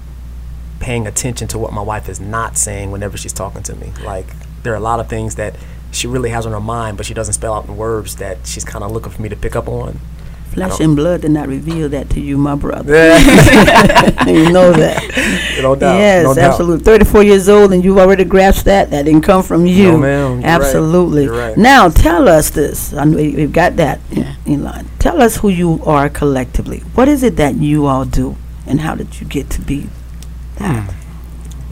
paying 0.79 1.07
attention 1.07 1.47
to 1.47 1.57
what 1.57 1.71
my 1.73 1.81
wife 1.81 2.09
is 2.09 2.19
not 2.19 2.57
saying 2.57 2.91
whenever 2.91 3.17
she's 3.17 3.33
talking 3.33 3.63
to 3.63 3.75
me. 3.75 3.91
Like 4.03 4.27
there 4.63 4.73
are 4.73 4.77
a 4.77 4.81
lot 4.81 4.99
of 4.99 5.07
things 5.07 5.35
that 5.35 5.55
she 5.91 6.07
really 6.07 6.29
has 6.29 6.45
on 6.45 6.51
her 6.51 6.59
mind, 6.59 6.97
but 6.97 7.05
she 7.05 7.13
doesn't 7.13 7.33
spell 7.35 7.53
out 7.53 7.65
in 7.67 7.77
words 7.77 8.17
that 8.17 8.45
she's 8.45 8.65
kind 8.65 8.83
of 8.83 8.91
looking 8.91 9.11
for 9.11 9.21
me 9.21 9.29
to 9.29 9.35
pick 9.35 9.55
up 9.55 9.67
on. 9.67 9.99
Flesh 10.51 10.79
and 10.79 10.95
blood 10.95 11.21
did 11.21 11.31
not 11.31 11.49
reveal 11.49 11.89
that 11.89 12.09
to 12.11 12.21
you, 12.21 12.37
my 12.37 12.55
brother. 12.55 12.93
Yeah, 12.95 14.25
you 14.27 14.51
know 14.53 14.71
that. 14.71 15.03
no 15.61 15.75
doubt. 15.75 15.97
yes, 15.97 16.23
no 16.23 16.33
doubt. 16.33 16.51
absolutely. 16.51 16.83
34 16.85 17.23
years 17.23 17.49
old 17.49 17.73
and 17.73 17.83
you've 17.83 17.97
already 17.97 18.23
grasped 18.23 18.63
that. 18.65 18.89
That 18.91 19.03
didn't 19.03 19.23
come 19.23 19.43
from 19.43 19.65
you. 19.65 19.91
No, 19.91 19.97
ma'am. 19.97 20.31
You're 20.31 20.35
right. 20.41 20.45
Absolutely. 20.45 21.23
You're 21.25 21.37
right. 21.37 21.57
Now, 21.57 21.89
tell 21.89 22.29
us 22.29 22.51
this. 22.51 22.93
I 22.93 23.03
know 23.03 23.17
we- 23.17 23.35
we've 23.35 23.51
got 23.51 23.75
that. 23.75 23.99
Yeah. 24.11 24.35
Elon, 24.47 24.87
tell 24.99 25.21
us 25.21 25.37
who 25.37 25.49
you 25.49 25.81
are 25.85 26.07
collectively. 26.07 26.83
What 26.93 27.09
is 27.09 27.21
it 27.21 27.35
that 27.35 27.55
you 27.55 27.85
all 27.87 28.05
do, 28.05 28.37
and 28.65 28.79
how 28.79 28.95
did 28.95 29.19
you 29.19 29.27
get 29.27 29.49
to 29.51 29.61
be 29.61 29.89
that? 30.57 30.93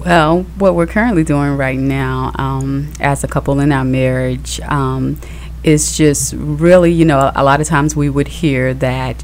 Well, 0.03 0.43
what 0.57 0.75
we're 0.75 0.87
currently 0.87 1.23
doing 1.23 1.55
right 1.55 1.79
now 1.79 2.31
um, 2.35 2.91
as 2.99 3.23
a 3.23 3.27
couple 3.29 3.61
in 3.61 3.71
our 3.71 3.85
marriage 3.85 4.59
um, 4.61 5.17
is 5.63 5.97
just 5.97 6.33
really, 6.37 6.91
you 6.91 7.05
know, 7.05 7.31
a 7.35 7.43
lot 7.43 7.61
of 7.61 7.67
times 7.67 7.95
we 7.95 8.09
would 8.09 8.27
hear 8.27 8.73
that 8.75 9.23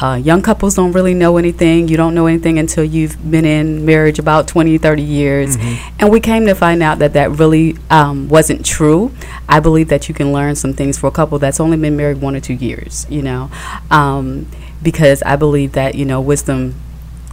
uh, 0.00 0.14
young 0.14 0.42
couples 0.42 0.76
don't 0.76 0.92
really 0.92 1.14
know 1.14 1.38
anything. 1.38 1.88
You 1.88 1.96
don't 1.96 2.14
know 2.14 2.26
anything 2.26 2.58
until 2.58 2.84
you've 2.84 3.30
been 3.30 3.44
in 3.44 3.84
marriage 3.84 4.18
about 4.18 4.46
20, 4.46 4.78
30 4.78 5.02
years. 5.02 5.56
And 5.98 6.10
we 6.10 6.20
came 6.20 6.46
to 6.46 6.54
find 6.54 6.82
out 6.82 7.00
that 7.00 7.14
that 7.14 7.32
really 7.32 7.76
um, 7.90 8.28
wasn't 8.28 8.64
true. 8.64 9.12
I 9.48 9.60
believe 9.60 9.88
that 9.88 10.08
you 10.08 10.14
can 10.14 10.32
learn 10.32 10.54
some 10.54 10.72
things 10.72 10.98
for 10.98 11.08
a 11.08 11.10
couple 11.10 11.38
that's 11.38 11.58
only 11.58 11.76
been 11.76 11.96
married 11.96 12.20
one 12.20 12.36
or 12.36 12.40
two 12.40 12.54
years, 12.54 13.06
you 13.10 13.22
know, 13.22 13.50
um, 13.90 14.46
because 14.82 15.22
I 15.22 15.34
believe 15.36 15.72
that, 15.72 15.96
you 15.96 16.04
know, 16.04 16.20
wisdom 16.20 16.74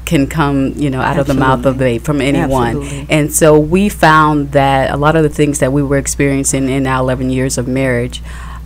can 0.05 0.27
come, 0.27 0.73
you 0.75 0.89
know, 0.89 1.01
out 1.01 1.17
of 1.17 1.27
the 1.27 1.33
mouth 1.33 1.59
of 1.59 1.75
Absolutely. 1.75 1.97
the 1.97 2.03
from 2.03 2.21
anyone. 2.21 2.77
Absolutely. 2.77 3.07
And 3.09 3.33
so 3.33 3.59
we 3.59 3.89
found 3.89 4.51
that 4.51 4.91
a 4.91 4.97
lot 4.97 5.15
of 5.15 5.23
the 5.23 5.29
things 5.29 5.59
that 5.59 5.71
we 5.73 5.81
were 5.83 5.97
experiencing 5.97 6.69
in 6.69 6.85
our 6.87 6.99
11 6.99 7.29
years 7.29 7.57
of 7.57 7.67
marriage, 7.67 8.21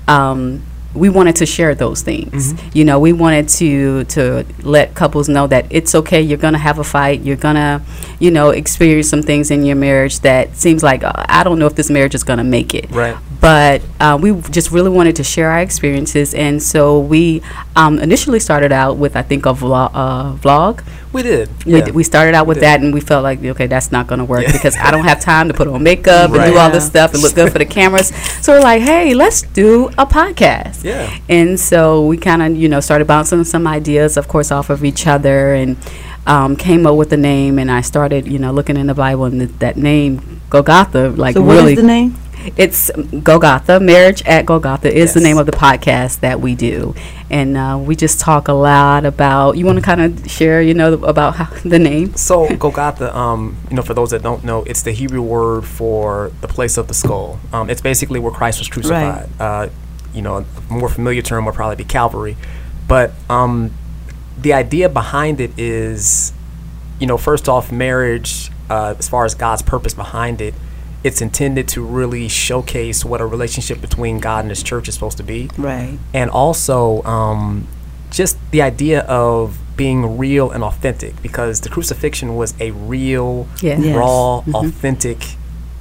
um, 0.08 0.64
we 0.96 1.08
wanted 1.08 1.36
to 1.38 1.46
share 1.46 1.76
those 1.76 2.02
things. 2.02 2.56
You 2.74 2.84
know, 2.84 3.00
we 3.00 3.14
wanted 3.14 3.48
to 3.50 4.06
to 4.06 4.46
let 4.64 4.96
couples 4.96 5.30
know 5.30 5.46
that 5.48 5.68
it's 5.70 5.94
okay. 5.94 6.20
You're 6.22 6.40
gonna 6.40 6.58
have 6.58 6.80
a 6.80 6.84
fight. 6.84 7.22
You're 7.22 7.36
gonna, 7.38 7.84
you 8.20 8.32
know, 8.32 8.50
experience 8.50 9.08
some 9.10 9.22
things 9.22 9.52
in 9.52 9.64
your 9.64 9.76
marriage 9.76 10.20
that 10.22 10.56
seems 10.56 10.82
like 10.82 11.04
uh, 11.04 11.14
I 11.16 11.44
don't 11.44 11.60
know 11.60 11.68
if 11.68 11.76
this 11.76 11.90
marriage 11.92 12.16
is 12.16 12.24
gonna 12.24 12.44
make 12.44 12.74
it 12.74 12.90
Right. 12.90 13.16
But 13.42 13.82
uh, 14.00 14.18
we 14.22 14.34
just 14.52 14.72
really 14.72 14.90
wanted 14.90 15.16
to 15.18 15.24
share 15.24 15.50
our 15.50 15.60
experiences, 15.62 16.34
and 16.34 16.62
so 16.62 17.00
we 17.00 17.42
um, 17.76 17.98
initially 18.00 18.40
started 18.40 18.72
out 18.72 18.98
with 18.98 19.16
I 19.16 19.22
think 19.22 19.46
a 19.46 19.54
vlog. 19.54 19.92
Uh, 19.94 20.34
vlog. 20.38 20.84
We 21.12 21.24
did. 21.24 21.50
We, 21.66 21.78
yeah. 21.80 21.86
d- 21.86 21.92
we 21.92 22.04
started 22.04 22.36
out 22.36 22.46
with 22.46 22.58
did. 22.58 22.64
that, 22.66 22.82
and 22.82 22.94
we 22.94 23.00
felt 23.02 23.24
like 23.24 23.44
okay, 23.44 23.66
that's 23.68 23.92
not 23.92 24.08
going 24.08 24.20
to 24.20 24.26
work 24.26 24.44
Yeah. 24.44 24.52
because 24.52 24.76
I 24.78 24.92
don't 24.92 25.06
have 25.06 25.20
time 25.20 25.48
to 25.48 25.54
put 25.54 25.68
on 25.68 25.82
makeup 25.82 26.30
and 26.30 26.36
Right. 26.38 26.52
do 26.52 26.58
all 26.60 26.70
this 26.70 26.86
stuff 26.86 27.14
and 27.14 27.24
look 27.24 27.34
good 27.34 27.52
for 27.52 27.58
the 27.60 27.66
cameras. 27.66 28.12
So 28.42 28.54
we're 28.54 28.62
like, 28.62 28.82
hey, 28.82 29.14
let's 29.14 29.42
do 29.42 29.88
a 29.98 30.06
podcast. 30.06 30.84
Yeah. 30.84 31.14
And 31.28 31.60
so 31.60 32.06
we 32.06 32.18
kind 32.18 32.42
of 32.42 32.56
you 32.56 32.68
know 32.70 32.80
started 32.80 33.06
bouncing 33.08 33.44
some 33.44 33.66
ideas, 33.68 34.18
of 34.18 34.28
course, 34.28 34.52
off 34.52 34.70
of 34.70 34.84
each 34.86 35.08
other, 35.08 35.54
and 35.54 35.78
um, 36.28 36.56
came 36.56 36.86
up 36.86 36.96
with 36.96 37.10
the 37.10 37.18
name. 37.18 37.58
And 37.60 37.72
I 37.72 37.82
started 37.82 38.28
you 38.28 38.38
know 38.40 38.52
looking 38.52 38.78
in 38.78 38.88
the 38.88 38.94
Bible, 38.96 39.26
and 39.26 39.40
th- 39.40 39.60
that 39.60 39.78
name 39.78 40.42
Golgotha, 40.50 41.10
like 41.10 41.34
So 41.36 41.42
what 41.42 41.56
is 41.58 41.62
really 41.64 41.76
the 41.76 41.84
name? 41.84 42.16
It's 42.56 42.92
Golgotha. 43.24 43.80
Marriage 43.80 44.22
at 44.24 44.46
Golgotha 44.46 44.94
is 44.94 45.14
the 45.14 45.20
name 45.20 45.38
of 45.38 45.46
the 45.46 45.52
podcast 45.52 46.22
that 46.22 46.40
we 46.40 46.56
do, 46.56 46.96
and 47.30 47.58
uh, 47.58 47.78
we 47.82 47.96
just 47.96 48.20
talk 48.20 48.48
a 48.48 48.54
lot 48.54 49.06
about. 49.06 49.58
You 49.58 49.66
want 49.66 49.78
to 49.78 49.84
kind 49.84 50.02
of 50.02 50.30
share, 50.30 50.62
you 50.62 50.74
know, 50.74 50.94
about 50.94 51.36
how, 51.36 51.46
the 51.66 51.80
name? 51.80 52.16
So 52.16 52.56
Golgotha, 52.56 53.16
um, 53.16 53.58
you 53.70 53.76
know, 53.76 53.82
for 53.82 53.94
those 53.94 54.12
that 54.12 54.24
don't 54.24 54.44
know, 54.44 54.64
it's 54.64 54.84
the 54.84 54.92
Hebrew 54.92 55.22
word 55.22 55.66
for 55.66 56.32
the 56.42 56.48
place 56.48 56.78
of 56.78 56.88
the 56.88 56.94
skull. 56.94 57.40
Um, 57.52 57.70
it's 57.70 57.82
basically 57.82 58.20
where 58.20 58.32
Christ 58.32 58.60
was 58.60 58.68
crucified. 58.68 59.30
Uh, 59.40 59.70
you 60.14 60.22
know, 60.22 60.38
a 60.38 60.74
more 60.74 60.90
familiar 60.90 61.22
term 61.22 61.46
would 61.46 61.56
probably 61.56 61.76
be 61.76 61.84
Calvary, 61.84 62.36
but 62.88 63.12
um, 63.30 63.72
the 64.42 64.54
idea 64.54 64.90
behind 64.90 65.40
it 65.40 65.58
is, 65.58 66.34
you 67.00 67.06
know, 67.06 67.18
first 67.18 67.48
off, 67.48 67.72
marriage, 67.72 68.50
uh, 68.70 68.96
as 68.98 69.10
far 69.10 69.26
as 69.26 69.36
God's 69.36 69.62
purpose 69.62 69.94
behind 69.94 70.42
it, 70.42 70.54
it's 71.04 71.22
intended 71.22 71.68
to 71.70 71.82
really 71.82 72.28
showcase 72.28 73.06
what 73.06 73.22
a 73.22 73.26
relationship 73.26 73.80
between 73.82 74.20
God 74.20 74.40
and 74.46 74.50
His 74.50 74.62
church 74.64 74.88
is 74.88 74.94
supposed 74.96 75.18
to 75.18 75.24
be 75.24 75.50
Right. 75.58 75.98
and 76.14 76.30
also 76.30 77.02
um, 77.04 77.68
just 78.12 78.38
the 78.52 78.62
idea 78.62 79.02
of 79.02 79.58
being 79.78 80.18
real 80.18 80.52
and 80.52 80.62
authentic 80.64 81.22
because 81.22 81.62
the 81.62 81.70
crucifixion 81.70 82.36
was 82.36 82.54
a 82.60 82.72
real 82.72 83.48
Yes. 83.62 83.80
raw 83.96 84.42
Mhm. 84.46 84.54
authentic 84.56 85.20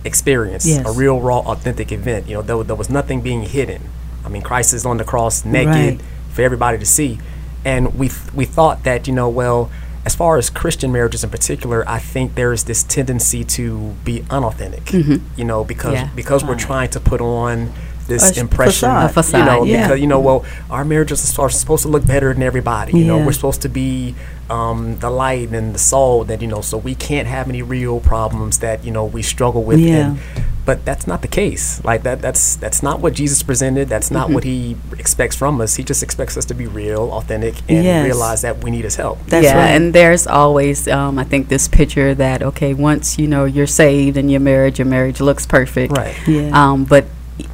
experience 0.04 0.64
Yes. 0.66 0.86
a 0.86 0.92
real 0.92 1.20
raw 1.20 1.38
authentic 1.40 1.90
event 1.90 2.28
you 2.28 2.34
know 2.34 2.42
there, 2.42 2.62
there 2.62 2.76
was 2.76 2.88
nothing 2.88 3.20
being 3.20 3.42
hidden 3.42 3.82
i 4.24 4.28
mean 4.28 4.42
christ 4.42 4.72
is 4.72 4.86
on 4.86 4.96
the 4.96 5.04
cross 5.04 5.44
naked 5.44 5.74
Right. 5.74 6.00
for 6.32 6.42
everybody 6.42 6.78
to 6.78 6.86
see 6.86 7.18
and 7.64 7.94
we 7.98 8.08
th- 8.08 8.32
we 8.32 8.44
thought 8.44 8.84
that 8.84 9.08
you 9.08 9.12
know 9.12 9.28
well 9.28 9.68
as 10.06 10.14
far 10.14 10.36
as 10.38 10.48
christian 10.50 10.90
marriages 10.92 11.22
in 11.24 11.30
particular 11.30 11.86
i 11.88 11.98
think 11.98 12.34
there 12.34 12.52
is 12.52 12.64
this 12.64 12.82
tendency 12.82 13.44
to 13.44 13.94
be 14.04 14.24
unauthentic 14.30 14.92
you 14.92 15.44
know 15.44 15.64
because 15.64 15.94
Yeah. 15.94 16.08
because 16.14 16.44
we're 16.44 16.56
trying 16.58 16.90
to 16.90 17.00
put 17.00 17.20
on 17.20 17.72
this 18.06 18.38
A 18.38 18.40
impression 18.40 18.88
facade. 18.88 19.12
Facade, 19.12 19.38
you 19.40 19.44
know 19.44 19.64
yeah. 19.64 19.86
because 19.86 20.00
you 20.00 20.06
know 20.06 20.18
well 20.20 20.44
our 20.70 20.84
marriages 20.84 21.38
are 21.38 21.50
supposed 21.50 21.82
to 21.82 21.88
look 21.88 22.06
better 22.06 22.32
than 22.32 22.42
everybody 22.42 22.92
you 22.98 23.04
know 23.04 23.18
we're 23.18 23.32
supposed 23.32 23.60
to 23.62 23.68
be 23.68 24.14
um, 24.48 24.98
the 25.00 25.10
light 25.10 25.50
and 25.50 25.74
the 25.74 25.78
salt 25.78 26.28
that 26.28 26.40
you 26.40 26.48
know 26.48 26.62
so 26.62 26.78
we 26.78 26.94
can't 26.94 27.28
have 27.28 27.50
any 27.50 27.60
real 27.60 28.00
problems 28.00 28.60
that 28.60 28.82
you 28.82 28.90
know 28.90 29.04
we 29.04 29.20
struggle 29.22 29.62
with 29.62 29.78
Yeah. 29.78 29.94
and, 30.16 30.18
but 30.68 30.84
that's 30.84 31.06
not 31.06 31.22
the 31.22 31.28
case 31.42 31.64
like 31.90 32.02
that 32.02 32.20
that's 32.20 32.56
that's 32.56 32.80
not 32.88 32.96
what 33.02 33.12
jesus 33.20 33.42
presented 33.42 33.88
that's 33.88 34.10
not 34.10 34.26
what 34.34 34.44
he 34.44 34.76
expects 34.98 35.34
from 35.34 35.60
us 35.64 35.76
he 35.76 35.82
just 35.92 36.02
expects 36.02 36.36
us 36.36 36.44
to 36.44 36.54
be 36.62 36.66
real 36.66 37.04
authentic 37.18 37.54
and 37.72 37.82
Yes. 37.84 38.04
realize 38.04 38.40
that 38.42 38.54
we 38.62 38.68
need 38.70 38.84
his 38.84 38.96
help 38.96 39.16
That's 39.32 39.44
yeah, 39.48 39.56
right. 39.56 39.70
and 39.74 39.94
there's 39.98 40.26
always, 40.26 40.86
um, 40.86 41.18
I 41.18 41.24
think, 41.24 41.48
this 41.48 41.68
picture 41.68 42.10
that 42.24 42.38
okay, 42.50 42.72
once 42.74 43.18
you 43.20 43.26
know 43.34 43.44
you're 43.46 43.66
saved 43.84 44.16
and 44.20 44.26
you're 44.30 44.44
married, 44.52 44.74
your 44.78 44.86
marriage 44.96 45.20
looks 45.28 45.44
perfect. 45.46 45.90
right 45.96 46.14
Yeah. 46.28 46.50
Um, 46.52 46.84
but 46.84 47.04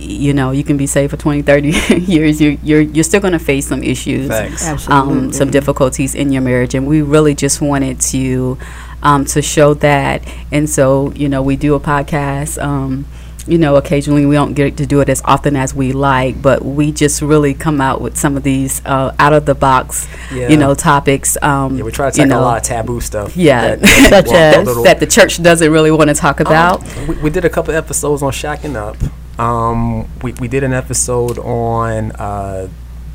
you 0.01 0.33
know, 0.33 0.49
you 0.59 0.65
can 0.65 0.77
be 0.79 0.87
saved 0.87 1.11
for 1.13 1.19
20, 1.19 1.43
30 1.43 1.69
years. 2.15 2.41
You, 2.41 2.57
you're 2.69 2.81
you're 2.95 3.05
still 3.05 3.21
going 3.21 3.37
to 3.41 3.45
face 3.53 3.67
some 3.69 3.83
issues. 3.85 4.29
Facts. 4.29 4.65
um, 4.67 4.73
Absolutely. 4.75 5.33
some 5.41 5.51
difficulties 5.59 6.15
in 6.15 6.33
your 6.33 6.41
marriage, 6.43 6.75
and 6.75 6.87
we 6.93 7.03
really 7.03 7.35
just 7.45 7.61
wanted 7.61 8.01
to 8.17 8.57
um, 9.05 9.25
to 9.27 9.43
show 9.43 9.75
that. 9.75 10.27
And 10.51 10.69
so, 10.69 11.13
you 11.13 11.29
know, 11.29 11.43
we 11.43 11.57
do 11.57 11.75
a 11.75 11.81
podcast. 11.81 12.61
Um, 12.63 13.07
you 13.47 13.59
know, 13.59 13.77
occasionally 13.77 14.25
we 14.25 14.35
don't 14.37 14.55
get 14.55 14.79
to 14.79 14.87
do 14.87 15.01
it 15.01 15.11
as 15.11 15.21
often 15.23 15.55
as 15.55 15.75
we 15.75 15.93
like, 15.93 16.41
but 16.41 16.65
we 16.65 16.91
just 16.91 17.21
really 17.21 17.53
come 17.53 17.79
out 17.79 18.01
with 18.01 18.17
some 18.17 18.39
of 18.39 18.43
these 18.43 18.81
uh, 18.87 19.15
out 19.19 19.35
of 19.35 19.45
the 19.45 19.55
box, 19.55 20.09
Yeah. 20.33 20.49
you 20.49 20.57
know, 20.57 20.73
topics. 20.75 21.37
Um, 21.43 21.77
yeah 21.77 21.85
we 21.85 21.93
try 21.93 22.11
to 22.11 22.17
you 22.23 22.27
tackle 22.27 22.41
a 22.41 22.43
lot 22.43 22.57
of 22.57 22.63
taboo 22.63 23.03
stuff 23.03 23.37
Yeah. 23.37 23.77
that- 23.77 23.87
Such 24.09 24.33
as 24.33 24.83
that 24.85 24.99
the 24.99 25.07
church 25.07 25.43
doesn't 25.43 25.71
really 25.71 25.91
want 25.91 26.09
to 26.09 26.15
talk 26.15 26.41
about. 26.41 26.83
Um, 26.97 27.07
we, 27.07 27.15
we 27.25 27.31
did 27.31 27.45
a 27.45 27.51
couple 27.51 27.75
episodes 27.75 28.23
on 28.23 28.33
shacking 28.33 28.77
up. 28.77 28.97
Um, 29.39 30.09
we, 30.23 30.33
we 30.33 30.49
did 30.49 30.65
an 30.65 30.73
episode 30.73 31.39
on, 31.39 32.13
uh, 32.13 32.69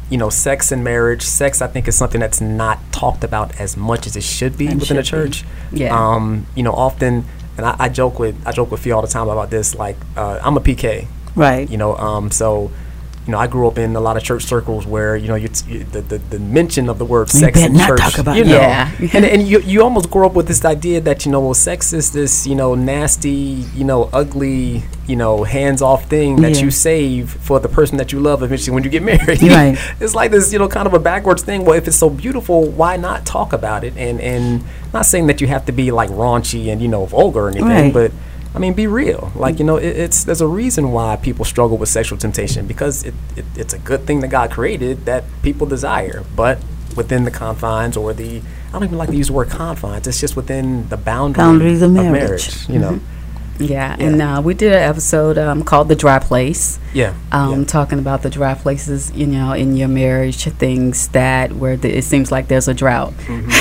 you 0.10 0.18
know, 0.18 0.30
sex 0.30 0.72
and 0.72 0.84
marriage. 0.84 1.22
Sex, 1.22 1.62
I 1.62 1.68
think, 1.68 1.88
is 1.88 1.96
something 1.96 2.20
that's 2.20 2.42
not 2.42 2.80
talked 2.92 3.24
about 3.24 3.60
as 3.60 3.78
much 3.78 4.08
as 4.08 4.16
it 4.16 4.24
should 4.24 4.58
be 4.58 4.68
And 4.68 4.80
within 4.80 4.98
the 4.98 5.04
should 5.04 5.24
be. 5.26 5.30
church. 5.32 5.46
Yeah. 5.72 5.96
Um, 5.98 6.46
you 6.56 6.64
know, 6.64 6.74
often, 6.74 7.26
and 7.58 7.66
I, 7.66 7.76
I 7.80 7.90
joke 7.90 8.20
with 8.20 8.36
I 8.48 8.52
joke 8.52 8.72
with 8.72 8.86
you 8.86 8.94
all 8.96 9.02
the 9.02 9.08
time 9.08 9.30
about 9.30 9.50
this. 9.50 9.76
Like, 9.76 9.98
uh, 10.18 10.40
I'm 10.42 10.58
a 10.58 10.62
PK. 10.62 11.08
right. 11.36 11.70
You 11.70 11.78
know, 11.78 11.96
um, 11.98 12.32
so. 12.32 12.72
You 13.30 13.34
know, 13.34 13.42
I 13.42 13.46
grew 13.46 13.68
up 13.68 13.78
in 13.78 13.96
a 13.96 14.00
lot 14.02 14.18
of 14.18 14.24
church 14.24 14.44
circles 14.46 14.88
where 14.88 15.16
you 15.16 15.28
know 15.28 15.36
you, 15.36 15.50
t- 15.50 15.84
the, 15.84 16.02
the 16.02 16.18
the 16.18 16.40
mention 16.40 16.90
of 16.90 16.98
the 16.98 17.06
word 17.06 17.32
You 17.32 17.42
sex 17.42 17.60
in 17.62 17.78
church. 17.78 18.00
talk 18.00 18.18
about 18.18 18.36
you 18.38 18.44
know, 18.44 18.58
Yeah. 18.58 18.90
and 19.14 19.24
and 19.24 19.48
you 19.48 19.60
you 19.60 19.84
almost 19.84 20.10
grow 20.10 20.26
up 20.26 20.34
with 20.34 20.48
this 20.48 20.66
idea 20.66 21.00
that 21.02 21.28
you 21.28 21.32
know 21.32 21.40
well 21.40 21.54
sex 21.54 21.94
is 21.94 22.12
this 22.12 22.48
you 22.48 22.56
know 22.56 22.74
nasty 22.74 23.64
you 23.78 23.84
know 23.84 24.10
ugly 24.14 24.82
you 25.06 25.16
know 25.16 25.44
hands 25.44 25.84
off 25.84 26.06
thing 26.10 26.38
that 26.42 26.56
Yeah. 26.56 26.64
you 26.64 26.72
save 26.72 27.30
for 27.30 27.60
the 27.60 27.70
person 27.70 27.98
that 27.98 28.12
you 28.12 28.20
love 28.20 28.42
eventually 28.42 28.74
when 28.74 28.84
you 28.84 28.90
get 28.90 29.04
married. 29.14 29.44
Right. 29.44 29.78
it's 30.00 30.16
like 30.16 30.32
this 30.32 30.52
you 30.52 30.58
know 30.58 30.68
kind 30.68 30.88
of 30.88 30.96
a 30.96 31.00
backwards 31.12 31.44
thing. 31.44 31.66
Well, 31.66 31.78
if 31.78 31.88
it's 31.88 31.98
so 31.98 32.10
beautiful, 32.10 32.68
why 32.68 32.98
not 32.98 33.28
talk 33.28 33.54
about 33.54 33.84
it? 33.84 33.94
And 33.96 34.20
and 34.22 34.64
not 34.92 35.06
saying 35.06 35.28
that 35.28 35.40
you 35.40 35.46
have 35.46 35.66
to 35.68 35.72
be 35.72 35.92
like 35.92 36.10
raunchy 36.10 36.72
and 36.72 36.82
you 36.82 36.88
know 36.88 37.06
vulgar 37.06 37.42
or 37.42 37.50
anything, 37.50 37.68
Right. 37.68 37.94
but. 37.94 38.12
I 38.54 38.60
mean, 38.60 38.74
be 38.74 38.88
real. 38.88 39.32
Like 39.36 39.60
you 39.60 39.66
know, 39.66 39.78
it, 39.78 39.96
it's 39.96 40.24
there's 40.24 40.42
a 40.42 40.48
reason 40.48 40.92
why 40.92 41.16
people 41.18 41.46
struggle 41.46 41.78
with 41.78 41.90
sexual 41.90 42.18
temptation 42.18 42.66
because 42.66 43.04
it, 43.04 43.14
it 43.36 43.46
it's 43.56 43.74
a 43.74 43.80
good 43.80 44.02
thing 44.02 44.22
that 44.22 44.30
God 44.30 44.52
created 44.52 45.06
that 45.06 45.24
people 45.44 45.68
desire, 45.68 46.24
but 46.36 46.64
within 46.96 47.24
the 47.24 47.32
confines 47.32 47.96
or 47.96 48.14
the 48.14 48.42
I 48.70 48.72
don't 48.74 48.84
even 48.84 48.98
like 48.98 49.10
to 49.10 49.16
use 49.16 49.28
the 49.28 49.34
word 49.34 49.50
confines. 49.50 50.08
It's 50.08 50.20
just 50.20 50.36
within 50.36 50.90
the 50.90 50.98
boundary 50.98 51.44
Boundaries 51.44 51.82
of 51.82 51.92
marriage. 51.92 52.68
You 52.68 52.80
know, 52.80 52.92
mm-hmm. 52.94 53.19
Yeah, 53.60 53.96
Yeah. 54.00 54.06
and 54.08 54.22
uh, 54.22 54.42
we 54.44 54.54
did 54.54 54.72
an 54.72 54.82
episode 54.82 55.38
um, 55.38 55.64
called 55.64 55.90
"The 55.90 55.96
Dry 55.96 56.20
Place," 56.20 56.80
yeah. 56.94 57.14
um, 57.32 57.60
yeah. 57.60 57.66
talking 57.66 58.00
about 58.00 58.22
the 58.24 58.30
dry 58.30 58.54
places, 58.56 59.12
you 59.14 59.28
know, 59.28 59.52
in 59.54 59.76
your 59.76 59.90
marriage, 59.90 60.46
things 60.46 61.10
that 61.10 61.52
where 61.54 61.76
the, 61.78 61.98
it 61.98 62.04
seems 62.04 62.32
like 62.32 62.48
there's 62.48 62.68
a 62.70 62.74
drought, 62.74 63.14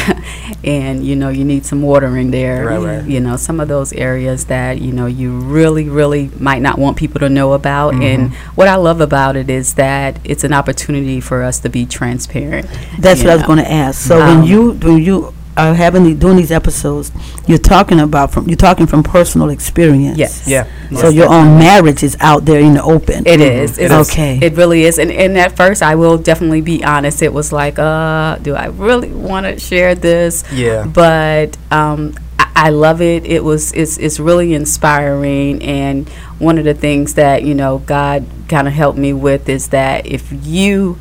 and 0.65 1.05
you 1.05 1.17
know 1.17 1.29
you 1.29 1.45
need 1.45 1.65
some 1.67 1.83
watering 1.83 2.31
there. 2.31 2.67
Mm-hmm. 2.67 2.85
Right, 2.85 2.99
right. 3.01 3.09
You 3.11 3.21
know, 3.21 3.37
some 3.37 3.61
of 3.61 3.69
those 3.69 3.93
areas 3.93 4.47
that 4.47 4.81
you 4.81 4.93
know 4.93 5.07
you 5.07 5.39
really, 5.39 5.89
really 5.89 6.31
might 6.39 6.63
not 6.63 6.79
want 6.79 6.97
people 6.97 7.21
to 7.21 7.29
know 7.29 7.53
about. 7.53 7.95
Mm-hmm. 7.95 8.03
And 8.03 8.35
what 8.55 8.69
I 8.69 8.77
love 8.77 9.01
about 9.01 9.37
it 9.37 9.51
is 9.51 9.75
that 9.75 10.19
it's 10.25 10.45
an 10.45 10.53
opportunity 10.53 11.21
for 11.21 11.43
us 11.43 11.59
to 11.61 11.69
be 11.69 11.87
transparent. 11.87 12.67
That's 12.99 13.21
you 13.21 13.27
what 13.27 13.33
I 13.33 13.37
was 13.37 13.47
going 13.47 13.59
to 13.59 13.71
ask. 13.71 14.01
So 14.07 14.21
Um, 14.21 14.39
when 14.39 14.47
you 14.47 14.73
when 14.73 14.99
you 15.03 15.35
are 15.59 15.75
having 15.75 16.05
the, 16.05 16.15
doing 16.15 16.37
these 16.37 16.53
episodes, 16.53 17.11
you're 17.47 17.59
talking 17.59 18.01
about 18.01 18.33
from 18.33 18.49
you're 18.49 18.57
talking 18.57 18.87
from 18.87 19.03
personal 19.03 19.51
experience. 19.51 20.17
Yes. 20.17 20.47
Yeah. 20.47 20.67
So 20.97 21.09
your 21.09 21.29
own 21.29 21.59
marriage 21.59 22.03
is 22.03 22.17
out 22.21 22.45
there 22.45 22.61
in 22.61 22.75
the 22.75 22.83
open. 22.83 23.27
It 23.27 23.41
is. 23.41 23.77
It 23.79 23.87
It's- 23.87 24.01
is. 24.09 24.11
Okay. 24.13 24.39
It 24.41 24.55
really 24.55 24.85
is. 24.85 24.99
And, 24.99 25.11
and 25.11 25.37
at 25.37 25.57
first, 25.57 25.83
I 25.83 25.95
will 25.97 26.17
definitely 26.17 26.61
be 26.63 26.83
honest. 26.85 27.21
It 27.23 27.33
was 27.33 27.53
like, 27.53 27.79
uh, 27.79 28.37
do 28.37 28.55
I 28.55 28.67
really 28.67 29.11
want 29.11 29.47
to 29.47 29.59
share 29.59 29.95
this? 29.95 30.45
Yeah. 30.53 30.87
But 30.87 31.57
um, 31.71 32.15
I, 32.39 32.69
I 32.69 32.71
love 32.71 33.03
it. 33.03 33.27
It 33.27 33.43
was. 33.45 33.73
It's. 33.73 33.99
It's 33.99 34.19
really 34.21 34.55
inspiring. 34.55 35.63
And 35.63 36.09
one 36.39 36.59
of 36.59 36.65
the 36.65 36.75
things 36.75 37.15
that 37.15 37.43
you 37.43 37.55
know 37.55 37.79
God 37.79 38.25
kind 38.49 38.67
of 38.69 38.75
helped 38.75 38.99
me 38.99 39.13
with 39.13 39.49
is 39.49 39.69
that 39.69 40.07
if 40.07 40.33
you 40.47 40.99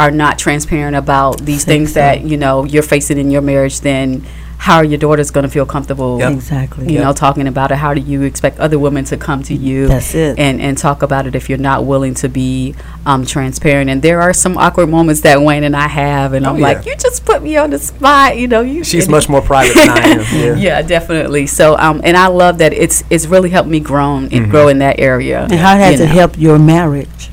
are 0.00 0.10
not 0.10 0.38
transparent 0.38 0.96
about 0.96 1.34
these 1.50 1.64
things 1.64 1.92
that 1.94 2.14
you 2.30 2.36
know 2.36 2.64
you're 2.64 2.82
facing 2.94 3.18
in 3.18 3.30
your 3.30 3.42
marriage, 3.42 3.80
then 3.82 4.24
how 4.68 4.76
are 4.76 4.84
your 4.84 4.98
daughters 4.98 5.30
going 5.30 5.44
to 5.48 5.48
feel 5.50 5.64
comfortable? 5.64 6.18
Yep. 6.18 6.32
Exactly. 6.34 6.84
you 6.92 6.96
Yep. 6.98 7.04
know, 7.04 7.12
talking 7.14 7.46
about 7.48 7.70
it. 7.72 7.76
How 7.76 7.94
do 7.94 8.00
you 8.12 8.20
expect 8.30 8.58
other 8.60 8.78
women 8.78 9.04
to 9.06 9.16
come 9.16 9.42
to 9.44 9.54
you 9.54 9.88
That's 9.88 10.14
it. 10.14 10.38
and 10.38 10.60
and 10.60 10.76
talk 10.76 11.02
about 11.02 11.26
it 11.26 11.34
if 11.34 11.48
you're 11.48 11.64
not 11.70 11.86
willing 11.86 12.12
to 12.22 12.28
be 12.28 12.74
um, 13.06 13.24
transparent? 13.24 13.88
And 13.88 14.02
there 14.02 14.20
are 14.20 14.34
some 14.34 14.58
awkward 14.58 14.88
moments 14.90 15.22
that 15.22 15.40
Wayne 15.40 15.64
and 15.64 15.74
I 15.74 15.88
have, 15.88 16.34
and 16.34 16.44
Oh, 16.46 16.50
I'm 16.50 16.56
yeah. 16.58 16.68
like, 16.68 16.84
you 16.86 16.94
just 16.96 17.24
put 17.24 17.42
me 17.42 17.56
on 17.56 17.70
the 17.70 17.78
spot, 17.78 18.36
you 18.36 18.48
know. 18.48 18.60
You 18.60 18.84
She's 18.84 19.08
much 19.08 19.28
more 19.30 19.40
private 19.40 19.74
than 19.76 19.88
I 19.90 20.02
am. 20.16 20.20
Yeah. 20.44 20.54
Yeah, 20.56 20.82
definitely. 20.82 21.46
So, 21.46 21.78
um, 21.78 22.02
and 22.04 22.14
I 22.16 22.26
love 22.28 22.58
that 22.58 22.72
it's 22.74 23.02
it's 23.08 23.24
really 23.26 23.48
helped 23.50 23.70
me 23.70 23.80
grow 23.80 24.16
and 24.16 24.30
Mm-hmm. 24.30 24.50
grow 24.50 24.68
in 24.68 24.78
that 24.80 24.96
area. 25.00 25.40
And 25.44 25.52
how 25.66 25.74
has 25.76 26.00
you 26.00 26.04
it 26.06 26.10
helped 26.10 26.36
your 26.38 26.58
marriage? 26.58 27.29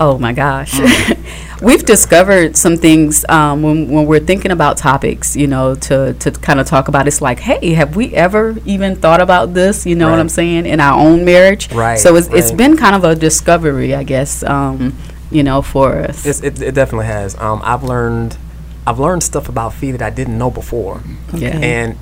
Oh 0.00 0.18
my 0.18 0.32
gosh. 0.32 0.72
Mm. 0.72 1.60
We've 1.62 1.84
discovered 1.84 2.56
some 2.56 2.78
things 2.78 3.22
um, 3.28 3.62
when, 3.62 3.90
when 3.90 4.06
we're 4.06 4.18
thinking 4.20 4.50
about 4.50 4.78
topics, 4.78 5.36
you 5.36 5.46
know, 5.46 5.74
to, 5.74 6.14
to 6.14 6.30
kind 6.30 6.58
of 6.58 6.66
talk 6.66 6.88
about. 6.88 7.06
It's 7.06 7.20
like, 7.20 7.38
hey, 7.38 7.74
have 7.74 7.96
we 7.96 8.14
ever 8.14 8.56
even 8.64 8.96
thought 8.96 9.20
about 9.20 9.52
this? 9.52 9.84
You 9.84 9.94
know 9.94 10.08
what 10.08 10.18
I'm 10.18 10.30
saying? 10.30 10.64
In 10.64 10.80
our 10.80 10.98
own 10.98 11.26
marriage. 11.26 11.70
Right, 11.70 11.98
So 11.98 12.16
it's, 12.16 12.28
it's 12.28 12.48
right. 12.48 12.56
been 12.56 12.76
kind 12.78 12.96
of 12.96 13.04
a 13.04 13.14
discovery, 13.14 13.94
I 13.94 14.04
guess, 14.04 14.42
um, 14.42 14.96
you 15.30 15.42
know, 15.42 15.60
for 15.60 15.98
us. 15.98 16.24
It's, 16.24 16.42
it, 16.42 16.62
it 16.62 16.74
definitely 16.74 17.06
has. 17.06 17.36
Um, 17.36 17.60
I've 17.62 17.82
learned, 17.82 18.38
I've 18.86 18.98
learned 18.98 19.22
stuff 19.22 19.50
about 19.50 19.74
Fee 19.74 19.90
that 19.90 20.00
I 20.00 20.08
didn't 20.08 20.38
know 20.38 20.50
before, 20.50 21.02
yeah. 21.34 21.58
and 21.58 21.98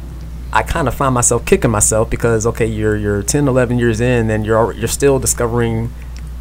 I 0.52 0.62
kind 0.62 0.86
of 0.86 0.94
find 0.94 1.12
myself 1.14 1.44
kicking 1.44 1.72
myself 1.72 2.08
because 2.08 2.46
okay, 2.46 2.66
you're 2.66 2.96
you're 2.96 3.22
10, 3.22 3.48
11 3.48 3.78
years 3.78 4.00
in, 4.00 4.30
and 4.30 4.46
you're 4.46 4.72
you're 4.72 4.88
still 4.88 5.18
discovering 5.18 5.92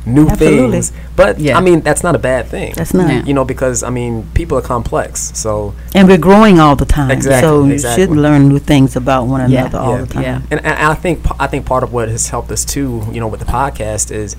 new 0.07 0.27
Absolutely. 0.27 0.71
things. 0.71 0.91
But 1.15 1.39
Yeah. 1.39 1.57
I 1.57 1.61
mean, 1.61 1.81
that's 1.81 2.03
not 2.03 2.15
a 2.15 2.19
bad 2.19 2.47
thing. 2.47 2.73
That's 2.75 2.93
not. 2.93 3.07
Yeah. 3.09 3.23
you 3.25 3.33
know 3.33 3.45
because 3.45 3.83
I 3.83 3.89
mean, 3.89 4.25
people 4.33 4.57
are 4.57 4.61
complex, 4.75 5.31
so 5.35 5.73
And 5.93 6.07
we're 6.07 6.17
growing 6.29 6.59
all 6.59 6.75
the 6.75 6.85
time. 6.85 7.11
Exactly, 7.11 7.47
So 7.47 7.65
you 7.65 7.73
exactly. 7.73 8.05
should 8.05 8.15
learn 8.15 8.47
new 8.49 8.59
things 8.59 8.95
about 8.95 9.27
one 9.27 9.39
Yeah, 9.51 9.61
another 9.61 9.77
all 9.79 9.95
yeah, 9.97 10.01
the 10.05 10.13
time. 10.13 10.23
yeah. 10.23 10.41
And, 10.51 10.59
and 10.65 10.75
I 10.93 10.95
think 10.95 11.19
I 11.39 11.47
think 11.47 11.65
part 11.65 11.83
of 11.83 11.91
what 11.93 12.07
has 12.09 12.29
helped 12.29 12.51
us 12.51 12.63
too, 12.65 13.03
you 13.11 13.19
know, 13.19 13.27
with 13.27 13.41
the 13.41 13.51
podcast 13.59 14.11
is 14.11 14.35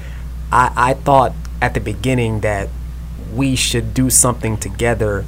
I, 0.51 0.73
I 0.91 0.95
thought 0.95 1.33
at 1.61 1.75
the 1.75 1.81
beginning 1.81 2.41
that 2.41 2.69
we 3.35 3.55
should 3.57 3.93
do 3.95 4.09
something 4.11 4.57
together 4.57 5.25